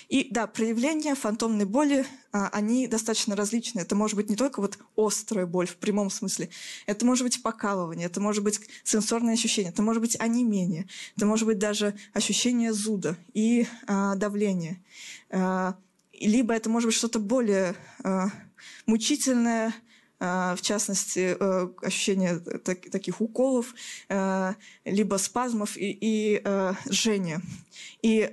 [0.09, 3.81] И да, проявления фантомной боли, а, они достаточно различны.
[3.81, 6.51] Это может быть не только вот острая боль в прямом смысле,
[6.87, 11.47] это может быть покалывание, это может быть сенсорное ощущение, это может быть онемение, это может
[11.47, 14.83] быть даже ощущение зуда и а, давления.
[15.31, 15.77] А,
[16.19, 18.31] либо это может быть что-то более а,
[18.87, 19.73] мучительное,
[20.21, 21.37] в частности,
[21.85, 23.75] ощущение таких уколов,
[24.85, 26.43] либо спазмов и, и
[26.91, 27.41] жжения.
[28.03, 28.31] И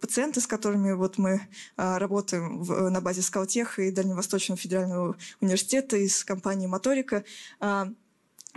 [0.00, 1.40] пациенты, с которыми вот мы
[1.76, 2.62] работаем
[2.92, 7.24] на базе Скалтех и Дальневосточного федерального университета из компании «Моторика»,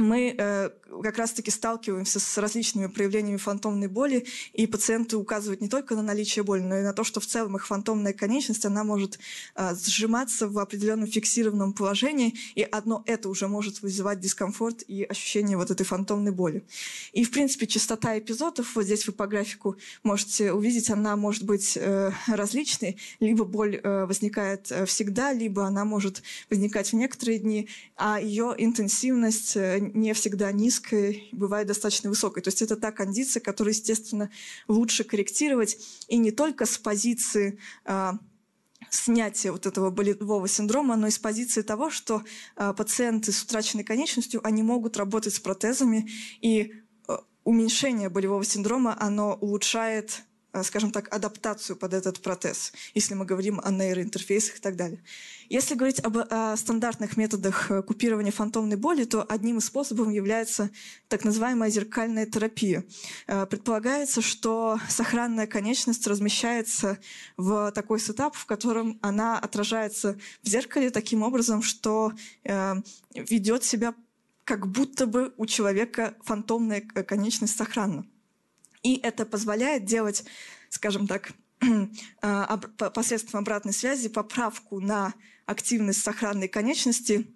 [0.01, 0.69] мы э,
[1.03, 6.43] как раз-таки сталкиваемся с различными проявлениями фантомной боли, и пациенты указывают не только на наличие
[6.43, 9.19] боли, но и на то, что в целом их фантомная конечность, она может
[9.55, 15.57] э, сжиматься в определенном фиксированном положении, и одно это уже может вызывать дискомфорт и ощущение
[15.57, 16.63] вот этой фантомной боли.
[17.13, 21.77] И, в принципе, частота эпизодов, вот здесь вы по графику можете увидеть, она может быть
[21.77, 27.69] э, различной, либо боль э, возникает э, всегда, либо она может возникать в некоторые дни,
[27.95, 32.41] а ее интенсивность э, не всегда низкая, бывает достаточно высокой.
[32.43, 34.29] То есть это та кондиция, которую, естественно,
[34.67, 35.77] лучше корректировать
[36.07, 38.11] и не только с позиции э,
[38.89, 42.23] снятия вот этого болевого синдрома, но и с позиции того, что
[42.55, 46.09] э, пациенты с утраченной конечностью, они могут работать с протезами,
[46.41, 46.73] и
[47.07, 50.23] э, уменьшение болевого синдрома, оно улучшает
[50.63, 55.01] скажем так, адаптацию под этот протез, если мы говорим о нейроинтерфейсах и так далее.
[55.49, 60.69] Если говорить об о стандартных методах э, купирования фантомной боли, то одним из способов является
[61.07, 62.83] так называемая зеркальная терапия.
[63.27, 66.99] Э, предполагается, что сохранная конечность размещается
[67.37, 72.13] в такой сетап, в котором она отражается в зеркале таким образом, что
[73.13, 73.93] ведет себя
[74.43, 78.05] как будто бы у человека фантомная конечность сохранна.
[78.83, 80.23] И это позволяет делать,
[80.69, 81.33] скажем так,
[82.21, 85.13] а, посредством обратной связи поправку на
[85.45, 87.27] активность сохранной конечности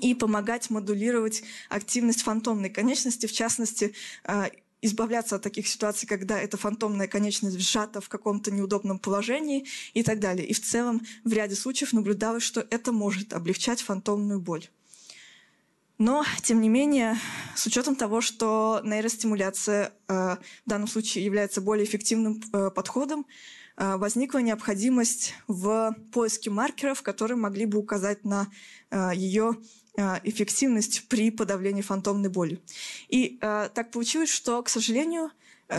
[0.00, 3.94] и помогать модулировать активность фантомной конечности, в частности,
[4.24, 4.50] а,
[4.82, 10.20] избавляться от таких ситуаций, когда эта фантомная конечность сжата в каком-то неудобном положении и так
[10.20, 10.46] далее.
[10.46, 14.68] И в целом в ряде случаев наблюдалось, что это может облегчать фантомную боль.
[15.98, 17.16] Но, тем не менее,
[17.54, 23.26] с учетом того, что нейростимуляция э, в данном случае является более эффективным э, подходом,
[23.78, 28.48] э, возникла необходимость в поиске маркеров, которые могли бы указать на
[29.14, 29.56] ее
[30.22, 32.60] эффективность при подавлении фантомной боли.
[33.08, 35.30] И так получилось, что, к сожалению,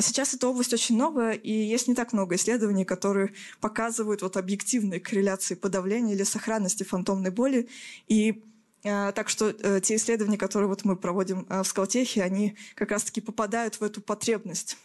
[0.01, 4.99] Сейчас эта область очень новая, и есть не так много исследований, которые показывают вот объективные
[4.99, 7.69] корреляции подавления или сохранности фантомной боли.
[8.09, 8.43] И
[9.15, 13.21] так что э, те исследования, которые вот мы проводим э, в Скалтехе, они как раз-таки
[13.21, 14.77] попадают в эту потребность.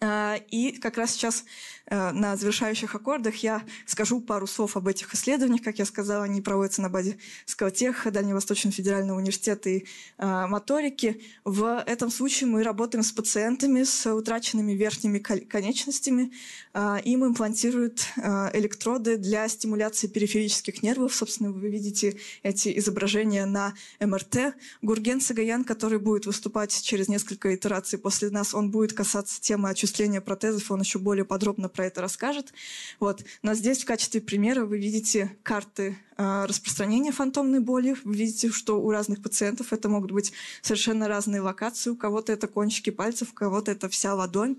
[0.00, 1.44] А, и как раз сейчас
[1.88, 5.62] Э, на завершающих аккордах я скажу пару слов об этих исследованиях.
[5.62, 9.84] Как я сказала, они проводятся на базе Скалтех, Дальневосточного федерального университета и
[10.18, 11.20] э, моторики.
[11.44, 16.32] В этом случае мы работаем с пациентами с утраченными верхними конечностями.
[16.74, 18.06] Э, им имплантируют
[18.52, 21.14] электроды для стимуляции периферических нервов.
[21.14, 24.54] Собственно, вы видите эти изображения на МРТ.
[24.82, 30.20] Гурген Сагаян, который будет выступать через несколько итераций после нас, он будет касаться темы отчисления
[30.20, 32.52] протезов, он еще более подробно про это расскажет.
[33.00, 33.24] Вот.
[33.42, 37.96] Но здесь в качестве примера вы видите карты э, распространения фантомной боли.
[38.04, 40.32] Вы видите, что у разных пациентов это могут быть
[40.62, 41.90] совершенно разные локации.
[41.90, 44.58] У кого-то это кончики пальцев, у кого-то это вся ладонь.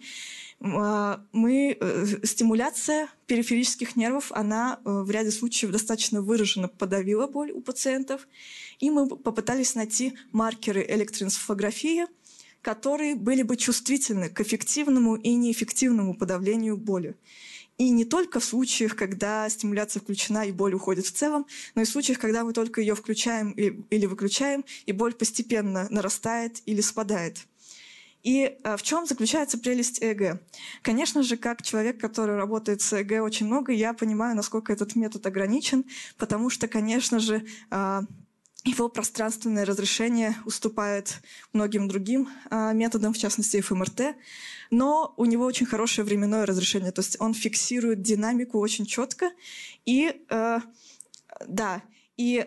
[0.60, 7.52] Э, мы, э, стимуляция периферических нервов, она э, в ряде случаев достаточно выраженно подавила боль
[7.52, 8.28] у пациентов.
[8.80, 12.06] И мы попытались найти маркеры электроэнцефалографии,
[12.68, 17.16] которые были бы чувствительны к эффективному и неэффективному подавлению боли.
[17.78, 21.46] И не только в случаях, когда стимуляция включена и боль уходит в целом,
[21.76, 26.62] но и в случаях, когда мы только ее включаем или выключаем, и боль постепенно нарастает
[26.66, 27.38] или спадает.
[28.24, 30.42] И а, в чем заключается прелесть ЭЭГ?
[30.82, 35.26] Конечно же, как человек, который работает с ЭЭГ очень много, я понимаю, насколько этот метод
[35.26, 35.86] ограничен,
[36.18, 38.02] потому что, конечно же, а,
[38.68, 41.22] его пространственное разрешение уступает
[41.54, 44.16] многим другим э, методам, в частности ФМРТ,
[44.72, 49.32] но у него очень хорошее временное разрешение, то есть он фиксирует динамику очень четко.
[49.86, 50.60] И э,
[51.48, 51.82] да,
[52.18, 52.46] и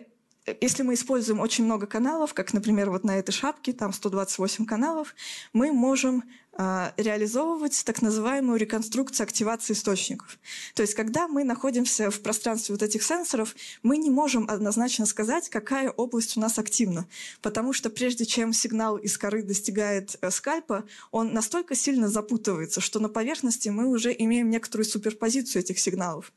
[0.59, 5.15] если мы используем очень много каналов, как, например, вот на этой шапке, там 128 каналов,
[5.53, 6.23] мы можем э,
[6.57, 10.37] реализовывать так называемую реконструкцию активации источников.
[10.75, 15.49] То есть, когда мы находимся в пространстве вот этих сенсоров, мы не можем однозначно сказать,
[15.49, 17.07] какая область у нас активна.
[17.41, 22.99] Потому что прежде чем сигнал из коры достигает э, скальпа, он настолько сильно запутывается, что
[22.99, 26.33] на поверхности мы уже имеем некоторую суперпозицию этих сигналов.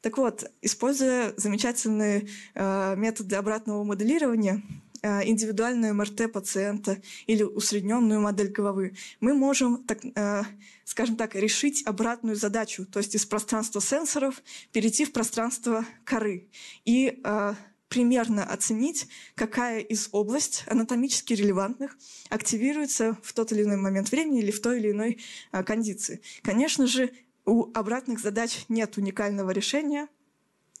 [0.00, 4.62] Так вот, используя замечательные э, методы обратного моделирования,
[5.02, 10.42] индивидуальную МРТ пациента или усредненную модель головы, мы можем, так, э,
[10.84, 14.42] скажем так, решить обратную задачу, то есть из пространства сенсоров
[14.72, 16.48] перейти в пространство коры
[16.84, 17.54] и э,
[17.88, 21.96] примерно оценить, какая из область анатомически релевантных
[22.28, 25.18] активируется в тот или иной момент времени или в той или иной
[25.64, 26.20] кондиции.
[26.42, 27.10] Конечно же,
[27.46, 30.08] у обратных задач нет уникального решения,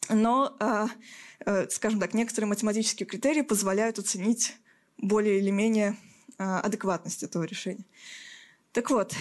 [0.08, 0.88] но, а,
[1.44, 4.54] а, скажем так, некоторые математические критерии позволяют оценить
[4.98, 5.96] более или менее
[6.38, 7.84] а, адекватность этого решения.
[8.72, 9.14] Так вот,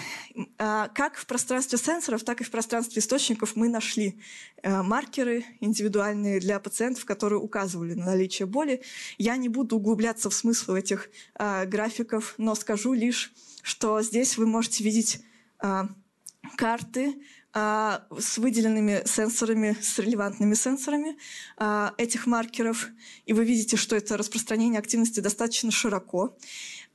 [0.59, 4.19] а, как в пространстве сенсоров, так и в пространстве источников мы нашли
[4.61, 8.83] а, маркеры индивидуальные для пациентов, которые указывали на наличие боли.
[9.17, 13.33] Я не буду углубляться в смысл этих графиков, но скажу лишь,
[13.63, 15.21] что здесь вы можете видеть
[16.55, 17.15] карты
[17.57, 21.17] с выделенными сенсорами, с релевантными сенсорами
[21.97, 22.89] этих маркеров.
[23.25, 26.37] И вы видите, что это распространение активности достаточно широко.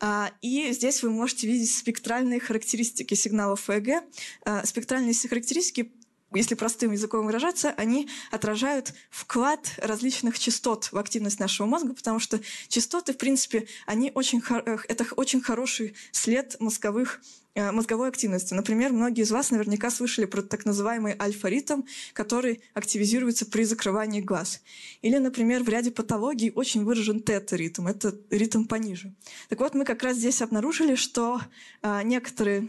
[0.04, 4.02] А, и здесь вы можете видеть спектральные характеристики сигналов ЭЭГ.
[4.44, 5.92] А, спектральные характеристики
[6.34, 12.40] если простым языком выражаться, они отражают вклад различных частот в активность нашего мозга, потому что
[12.68, 17.20] частоты, в принципе, они очень, э, это очень хороший след мозговых
[17.54, 18.54] мозговой активности.
[18.54, 24.62] Например, многие из вас наверняка слышали про так называемый альфа-ритм, который активизируется при закрывании глаз.
[25.02, 29.14] Или, например, в ряде патологий очень выражен тета-ритм, это ритм пониже.
[29.48, 31.40] Так вот, мы как раз здесь обнаружили, что
[31.82, 32.68] а, некоторые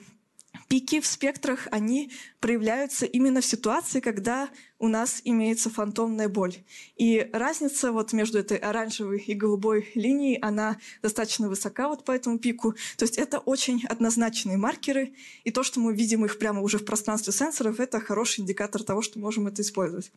[0.67, 4.49] пики в спектрах, они проявляются именно в ситуации, когда
[4.83, 6.57] у нас имеется фантомная боль.
[6.97, 12.37] И разница вот между этой оранжевой и голубой линией, она достаточно высока вот по этому
[12.37, 12.73] пику.
[12.97, 15.13] То есть это очень однозначные маркеры,
[15.45, 19.01] и то, что мы видим их прямо уже в пространстве сенсоров, это хороший индикатор того,
[19.01, 20.11] что можем это использовать.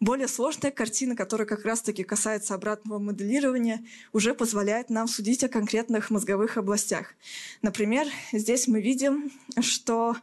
[0.00, 6.08] Более сложная картина, которая как раз-таки касается обратного моделирования, уже позволяет нам судить о конкретных
[6.08, 7.14] мозговых областях.
[7.60, 9.30] Например, здесь мы видим,
[9.60, 10.16] что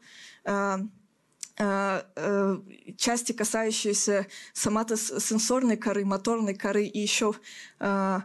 [0.44, 0.78] э,
[1.57, 7.34] части, касающиеся соматосенсорной коры, моторной коры и еще
[7.80, 8.19] э,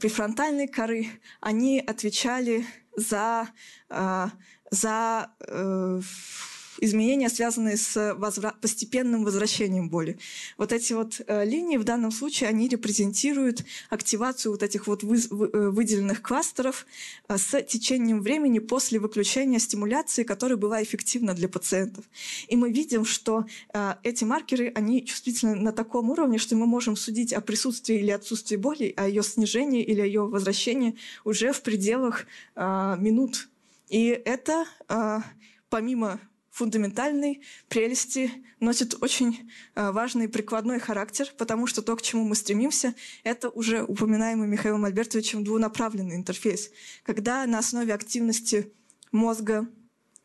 [0.00, 1.06] префронтальной коры,
[1.40, 3.48] они отвечали за,
[4.70, 5.30] за
[6.82, 10.18] изменения, связанные с возвра- постепенным возвращением боли.
[10.58, 15.16] Вот эти вот э, линии в данном случае, они репрезентируют активацию вот этих вот вы-
[15.16, 16.86] э, выделенных кластеров
[17.28, 22.04] э, с течением времени после выключения стимуляции, которая была эффективна для пациентов.
[22.48, 26.96] И мы видим, что э, эти маркеры, они чувствительны на таком уровне, что мы можем
[26.96, 31.62] судить о присутствии или отсутствии боли, о ее снижении или о ее возвращении уже в
[31.62, 32.26] пределах
[32.56, 33.48] э, минут.
[33.88, 35.20] И это э,
[35.68, 36.18] помимо
[36.52, 38.30] фундаментальной прелести
[38.60, 43.82] носит очень э, важный прикладной характер, потому что то, к чему мы стремимся, это уже
[43.82, 46.70] упоминаемый Михаилом Альбертовичем двунаправленный интерфейс.
[47.04, 48.70] Когда на основе активности
[49.12, 49.66] мозга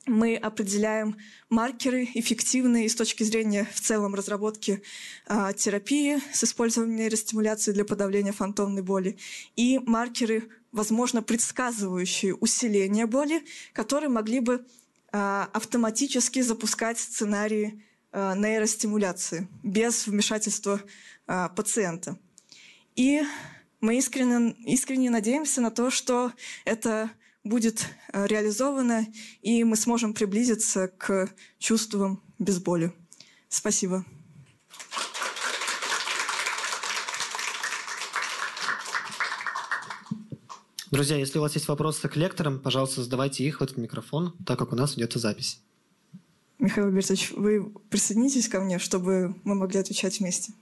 [0.06, 1.18] мы определяем
[1.50, 4.82] маркеры, эффективные с точки зрения в целом разработки
[5.28, 9.18] э, терапии с использованием нейростимуляции для подавления фантомной боли,
[9.56, 13.44] и маркеры, возможно, предсказывающие усиление боли,
[13.74, 14.66] которые могли бы
[15.54, 20.82] автоматически запускать сценарии а, нейростимуляции без вмешательства
[21.28, 22.18] а, пациента.
[22.96, 23.22] И
[23.80, 26.34] мы искренне, искренне надеемся на то, что
[26.66, 27.12] это
[27.44, 29.06] будет реализовано,
[29.42, 31.30] и мы сможем приблизиться к
[31.60, 32.92] чувствам без боли.
[33.50, 34.04] Спасибо.
[40.90, 44.58] Друзья, если у вас есть вопросы к лекторам, пожалуйста, задавайте их в этот микрофон, так
[44.58, 45.60] как у нас идет запись.
[46.60, 50.54] Михаил Альбертович, вы присоединитесь ко мне, чтобы мы могли отвечать вместе?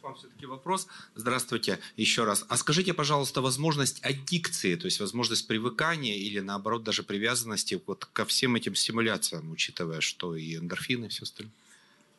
[0.00, 0.86] к вам все-таки вопрос.
[1.14, 2.46] Здравствуйте еще раз.
[2.48, 8.24] А скажите, пожалуйста, возможность аддикции, то есть возможность привыкания или наоборот даже привязанности вот ко
[8.24, 11.52] всем этим стимуляциям, учитывая, что и эндорфины и все остальное?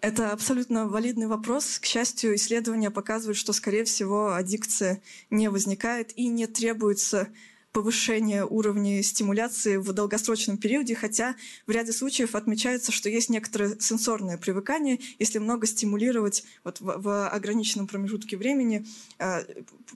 [0.01, 1.77] Это абсолютно валидный вопрос.
[1.77, 4.99] К счастью, исследования показывают, что, скорее всего, аддикция
[5.29, 7.27] не возникает и не требуется
[7.71, 11.35] повышение уровня стимуляции в долгосрочном периоде, хотя
[11.65, 14.99] в ряде случаев отмечается, что есть некоторое сенсорное привыкание.
[15.19, 18.85] Если много стимулировать вот в, в ограниченном промежутке времени,
[19.19, 19.43] э,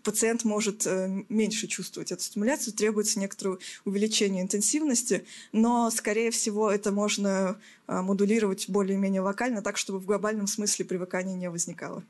[0.03, 6.91] пациент может э, меньше чувствовать эту стимуляцию, требуется некоторое увеличение интенсивности, но, скорее всего, это
[6.91, 12.03] можно э, модулировать более-менее локально, так, чтобы в глобальном смысле привыкания не возникало.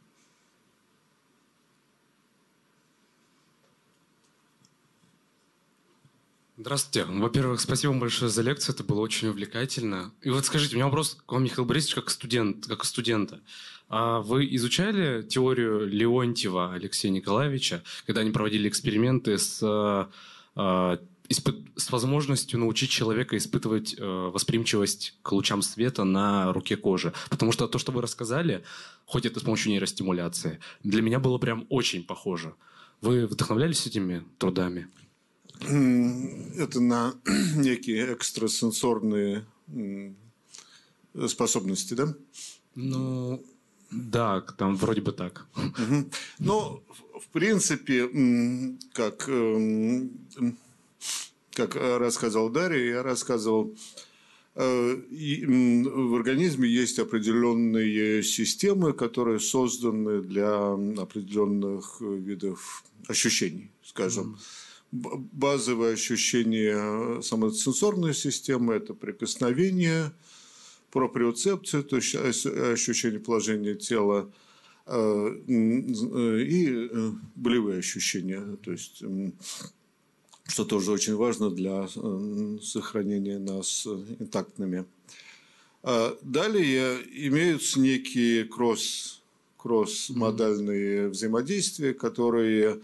[6.58, 7.06] Здравствуйте.
[7.12, 10.14] Во-первых, спасибо вам большое за лекцию, это было очень увлекательно.
[10.22, 13.42] И вот скажите, у меня вопрос к вам, Михаил Борисович, как студент, как студента.
[13.90, 19.60] А вы изучали теорию Леонтьева Алексея Николаевича, когда они проводили эксперименты с
[20.56, 27.14] э, с возможностью научить человека испытывать э, восприимчивость к лучам света на руке кожи.
[27.30, 28.64] Потому что то, что вы рассказали,
[29.06, 32.54] хоть это с помощью нейростимуляции, для меня было прям очень похоже.
[33.02, 34.88] Вы вдохновлялись этими трудами?
[35.62, 37.14] Это на
[37.56, 39.46] некие экстрасенсорные
[41.28, 42.16] способности, да?
[42.76, 43.44] Ну,
[43.92, 45.48] да, там вроде бы так.
[45.56, 46.10] Угу.
[46.40, 46.84] Ну,
[47.20, 48.10] в принципе,
[48.94, 50.12] как, эм,
[51.52, 53.76] как рассказал Дарья, я рассказывал,
[54.56, 64.38] э, в организме есть определенные системы, которые созданы для определенных видов ощущений, скажем.
[65.32, 70.12] Базовое ощущение самосенсорной системы– это прикосновение–
[70.96, 74.32] проприоцепцию, то есть ощущение положения тела,
[74.86, 79.04] э, и э, болевые ощущения, то есть
[80.48, 83.86] что тоже очень важно для э, сохранения нас
[84.20, 84.86] интактными.
[85.84, 89.22] А далее имеются некие кросс,
[89.58, 92.80] кросс-модальные взаимодействия, которые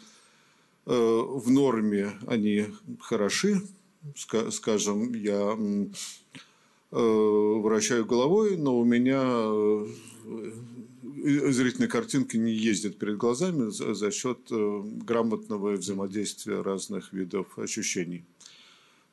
[0.86, 2.68] в норме они
[3.00, 3.62] хороши.
[4.50, 5.56] Скажем, я
[6.94, 9.88] Э, вращаю головой, но у меня э,
[11.52, 18.26] зрительные картинки не ездят перед глазами за счет э, грамотного взаимодействия разных видов ощущений.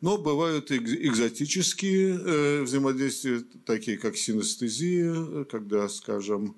[0.01, 6.55] Но бывают экзотические взаимодействия, такие как синестезия, когда, скажем,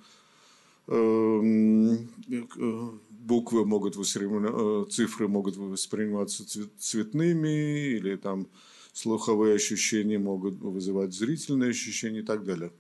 [3.31, 6.44] буквы могут восприниматься, цифры могут восприниматься
[6.78, 8.48] цветными или там
[8.93, 12.73] слуховые ощущения могут вызывать зрительные ощущения и так далее.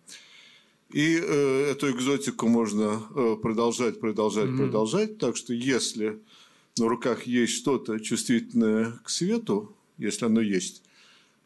[0.92, 4.56] И э, эту экзотику можно э, продолжать, продолжать, mm-hmm.
[4.56, 5.18] продолжать.
[5.18, 6.18] Так что если
[6.78, 10.82] на руках есть что-то чувствительное к свету, если оно есть,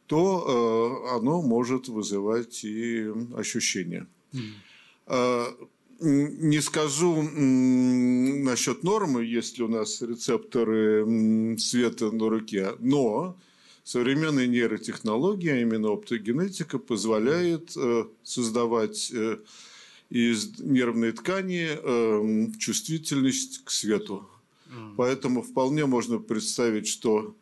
[0.06, 4.06] то э, оно может вызывать и ощущения.
[4.32, 5.68] Mm-hmm.
[6.00, 13.36] Не скажу насчет нормы, если у нас рецепторы света на руке, но
[13.84, 19.36] Современные нейротехнологии, а именно оптогенетика, позволяет э, создавать э,
[20.08, 24.26] из нервной ткани э, чувствительность к свету.
[24.96, 27.36] Поэтому вполне можно представить, что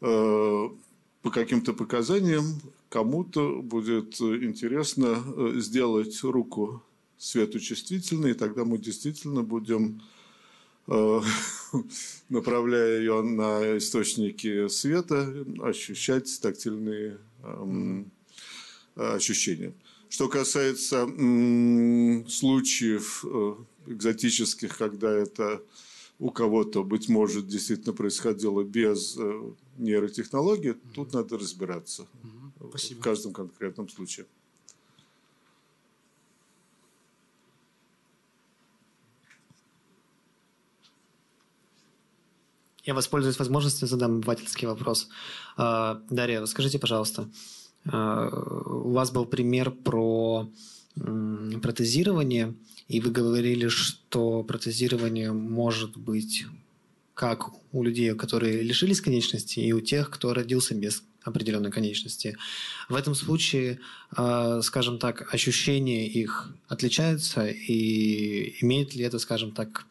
[0.00, 5.22] по каким-то показаниям кому-то будет интересно
[5.60, 6.82] сделать руку
[7.18, 10.00] свету чувствительной, и тогда мы действительно будем
[10.88, 11.20] Э,
[12.28, 18.10] направляя ее на источники света, ощущать тактильные эм,
[18.94, 19.74] ощущения.
[20.08, 21.06] Что касается
[22.28, 23.54] случаев э,
[23.88, 25.60] экзотических, когда это
[26.18, 32.06] у кого-то, быть может, действительно происходило без э, нейротехнологии, тут надо разбираться
[32.70, 33.00] Спасибо.
[33.00, 34.26] в каждом конкретном случае.
[42.86, 45.08] Я воспользуюсь возможностью, задам обывательский вопрос.
[45.56, 47.28] А, Дарья, скажите, пожалуйста,
[47.84, 50.48] а, у вас был пример про
[51.62, 52.54] протезирование,
[52.88, 56.46] и вы говорили, что протезирование может быть
[57.12, 62.36] как у людей, которые лишились конечности, и у тех, кто родился без определенной конечности.
[62.88, 63.80] В этом случае,
[64.12, 69.86] а, скажем так, ощущения их отличаются, и имеет ли это, скажем так,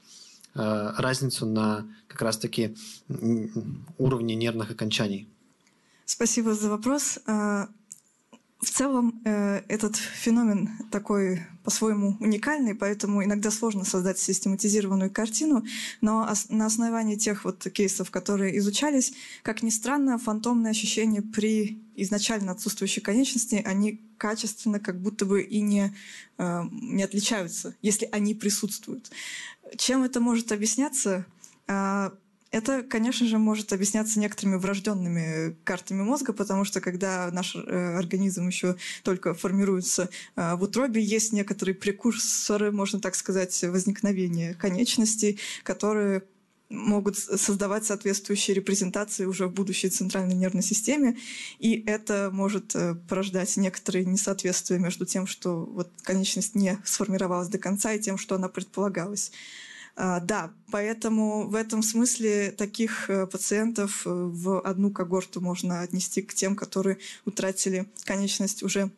[0.56, 2.76] разницу на как раз-таки
[3.98, 5.27] уровне нервных окончаний?
[6.06, 7.19] Спасибо за вопрос.
[8.61, 15.65] Э, в целом э, этот феномен такой по-своему уникальный, поэтому иногда сложно создать систематизированную картину,
[16.02, 19.14] но на основании тех вот кейсов, которые изучались,
[19.44, 25.61] как ни странно, фантомные ощущения при изначально отсутствующей конечности, они качественно как будто бы и
[25.61, 25.94] не,
[26.38, 29.11] не отличаются, если они присутствуют.
[29.77, 31.26] Чем это может объясняться?
[31.68, 32.14] А,
[32.56, 38.48] это, конечно же, может объясняться некоторыми врожденными картами мозга, потому что когда наш э, организм
[38.48, 46.23] еще только формируется э, в утробе, есть некоторые прекурсоры, можно так сказать, возникновения конечностей, которые
[46.69, 51.18] могут создавать соответствующие репрезентации уже в будущей центральной нервной системе,
[51.60, 57.57] и это может э, порождать некоторые несоответствия между тем, что вот конечность не сформировалась до
[57.57, 59.34] конца, и тем, что она предполагалась.
[59.97, 66.22] А, да, поэтому в этом смысле таких э, пациентов э, в одну когорту можно отнести
[66.22, 68.91] к тем, которые утратили конечность уже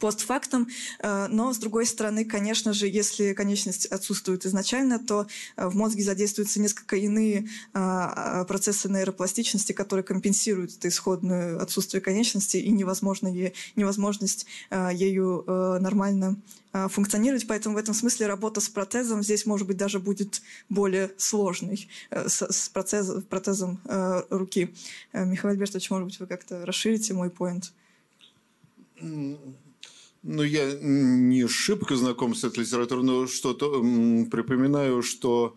[0.00, 5.74] постфактум, э, но с другой стороны, конечно же, если конечность отсутствует изначально, то э, в
[5.74, 14.46] мозге задействуются несколько иные э, процессы нейропластичности, которые компенсируют это исходное отсутствие конечности и невозможность
[14.70, 16.36] ею нормально
[16.72, 17.46] функционировать.
[17.46, 22.42] Поэтому в этом смысле работа с протезом здесь, может быть, даже будет более сложной с,
[22.42, 23.80] с протез, протезом
[24.30, 24.74] руки.
[25.12, 27.72] Михаил Альбертович, может быть, вы как-то расширите мой поинт?
[30.22, 33.80] Ну, я не шибко знаком с этой литературой, но что-то
[34.30, 35.56] припоминаю, что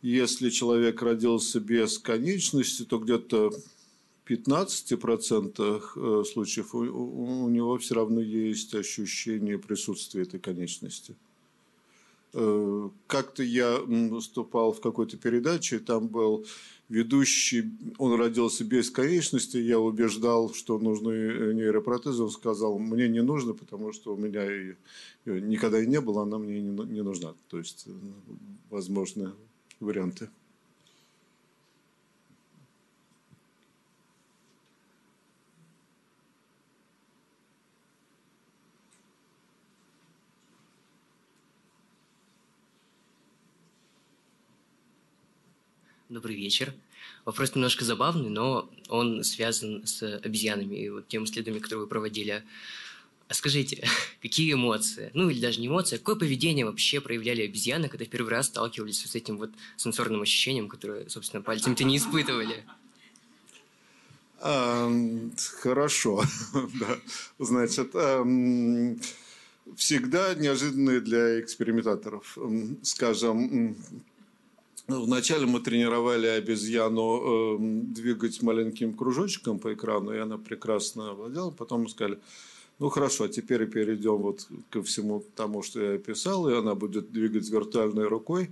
[0.00, 7.96] если человек родился без конечности, то где-то в 15% э, случаев у, у него все
[7.96, 11.14] равно есть ощущение присутствия этой конечности.
[12.32, 16.46] Э, как-то я выступал в какой-то передаче, там был
[16.88, 23.22] ведущий, он родился без конечности, я убеждал, что нужны э, нейропротезы, он сказал, мне не
[23.22, 24.76] нужно, потому что у меня ее
[25.26, 27.34] никогда и не было, она мне не нужна.
[27.48, 27.90] То есть, э,
[28.70, 29.32] возможны
[29.80, 30.30] варианты.
[46.18, 46.74] Добрый вечер.
[47.24, 52.42] Вопрос немножко забавный, но он связан с обезьянами и вот тем исследованием, которые вы проводили.
[53.28, 53.86] А скажите,
[54.20, 58.08] какие эмоции, ну или даже не эмоции, а какое поведение вообще проявляли обезьяны, когда в
[58.08, 62.64] первый раз сталкивались с этим вот сенсорным ощущением, которое, собственно, пальцем-то не испытывали?
[64.40, 64.90] А,
[65.62, 66.24] хорошо.
[67.38, 67.92] Значит,
[69.76, 72.36] всегда неожиданные для экспериментаторов.
[72.82, 73.76] Скажем,
[74.88, 81.50] вначале мы тренировали обезьяну э, двигать маленьким кружочком по экрану, и она прекрасно владела.
[81.50, 82.18] Потом мы сказали,
[82.78, 87.12] ну хорошо, а теперь перейдем вот ко всему тому, что я описал, и она будет
[87.12, 88.50] двигать виртуальной рукой.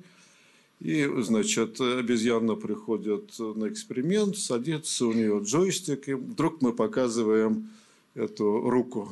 [0.80, 7.70] И, значит, обезьяна приходит на эксперимент, садится, у нее джойстик, и вдруг мы показываем
[8.14, 9.08] эту руку.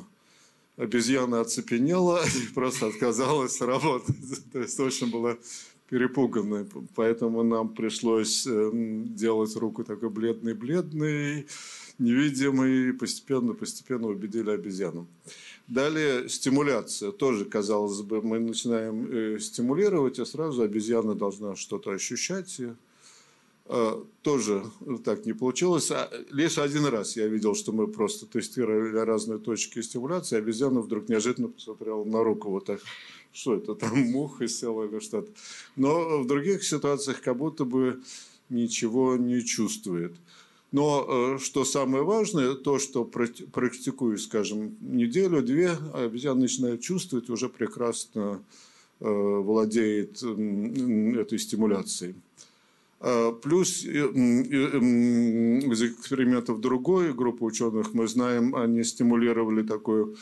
[0.76, 4.16] Обезьяна оцепенела и просто отказалась работать.
[4.52, 5.38] То есть очень было
[5.94, 6.66] перепуганы,
[6.96, 11.46] поэтому нам пришлось эм, делать руку такой бледный-бледный,
[12.00, 15.06] невидимый, постепенно-постепенно убедили обезьяну.
[15.68, 17.12] Далее стимуляция.
[17.12, 22.60] Тоже, казалось бы, мы начинаем э, стимулировать, и сразу обезьяна должна что-то ощущать.
[23.66, 24.64] Э, тоже
[25.04, 25.92] так не получилось.
[25.92, 31.08] А лишь один раз я видел, что мы просто тестировали разные точки стимуляции, обезьяна вдруг
[31.08, 32.80] неожиданно посмотрела на руку вот так
[33.34, 35.30] что это там муха села или что-то.
[35.76, 38.00] Но в других ситуациях как будто бы
[38.48, 40.14] ничего не чувствует.
[40.72, 48.42] Но э, что самое важное, то, что практикую, скажем, неделю-две, обезьяна начинает чувствовать, уже прекрасно
[49.00, 52.14] э, владеет этой стимуляцией.
[53.06, 60.16] А, плюс из экспериментов другой группы ученых мы знаем, они стимулировали такую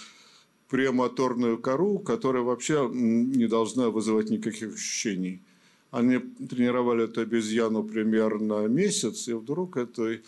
[0.72, 5.42] премоторную кору, которая вообще не должна вызывать никаких ощущений.
[5.90, 10.18] Они тренировали эту обезьяну примерно месяц, и вдруг это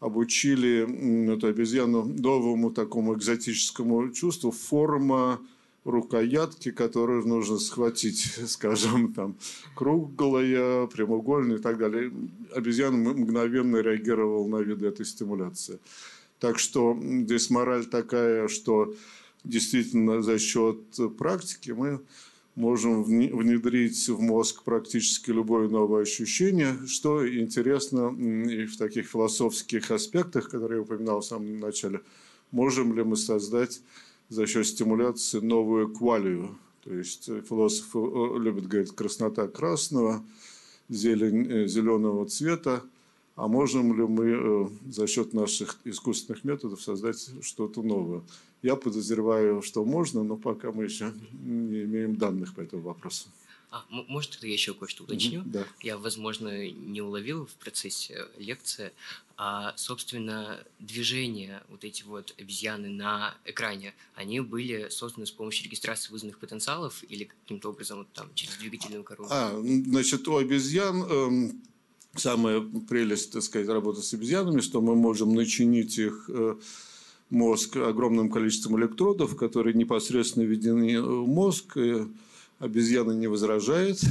[0.00, 5.40] обучили эту обезьяну новому такому экзотическому чувству форма
[5.84, 9.36] рукоятки, которую нужно схватить, скажем, там,
[9.74, 12.12] круглая, прямоугольная и так далее.
[12.54, 15.78] Обезьяна мгновенно реагировала на виды этой стимуляции.
[16.40, 18.92] Так что здесь мораль такая, что
[19.44, 20.78] действительно за счет
[21.18, 22.00] практики мы
[22.54, 28.14] можем внедрить в мозг практически любое новое ощущение, что интересно
[28.48, 32.00] и в таких философских аспектах, которые я упоминал в самом начале,
[32.50, 33.80] можем ли мы создать
[34.28, 36.56] за счет стимуляции новую квалию.
[36.84, 37.98] То есть философы
[38.38, 40.22] любят говорить краснота красного,
[40.88, 42.82] зелень э, зеленого цвета,
[43.36, 48.22] а можем ли мы э, за счет наших искусственных методов создать что-то новое.
[48.62, 53.28] Я подозреваю, что можно, но пока мы еще не имеем данных по этому вопросу.
[53.70, 55.40] А, может, тогда я еще кое-что уточню?
[55.40, 55.66] Mm-hmm, да.
[55.82, 58.92] Я, возможно, не уловил в процессе лекции.
[59.36, 66.12] А, собственно, движения вот эти вот обезьяны на экране, они были созданы с помощью регистрации
[66.12, 69.34] вызванных потенциалов или каким-то образом вот, там через двигательную коробку?
[69.34, 71.62] А, значит, у обезьян эм,
[72.16, 76.56] самая прелесть, так сказать, работы с обезьянами, что мы можем начинить их э,
[77.30, 81.76] мозг огромным количеством электродов, которые непосредственно введены в мозг.
[82.60, 84.00] Обезьяна не возражает.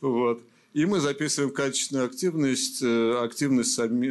[0.00, 0.40] Вот.
[0.74, 4.08] И мы записываем качественную активность, э, активность сами,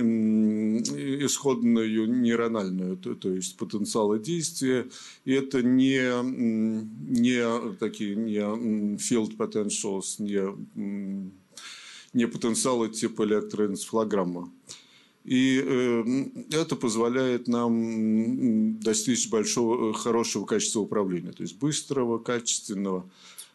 [1.23, 4.87] исходную нейрональную, то, то есть потенциалы действия.
[5.23, 8.39] И это не, не такие не
[8.97, 11.37] field potentials, не,
[12.17, 14.51] не потенциалы типа электроэнцефалограмма.
[15.23, 16.03] И э,
[16.51, 23.07] это позволяет нам достичь большого, хорошего качества управления, то есть быстрого, качественного.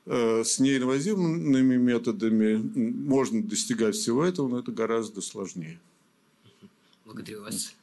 [0.07, 5.81] Э, с неинвазивными методами можно достигать всего этого, но это гораздо сложнее.
[7.05, 7.75] Благодарю вас.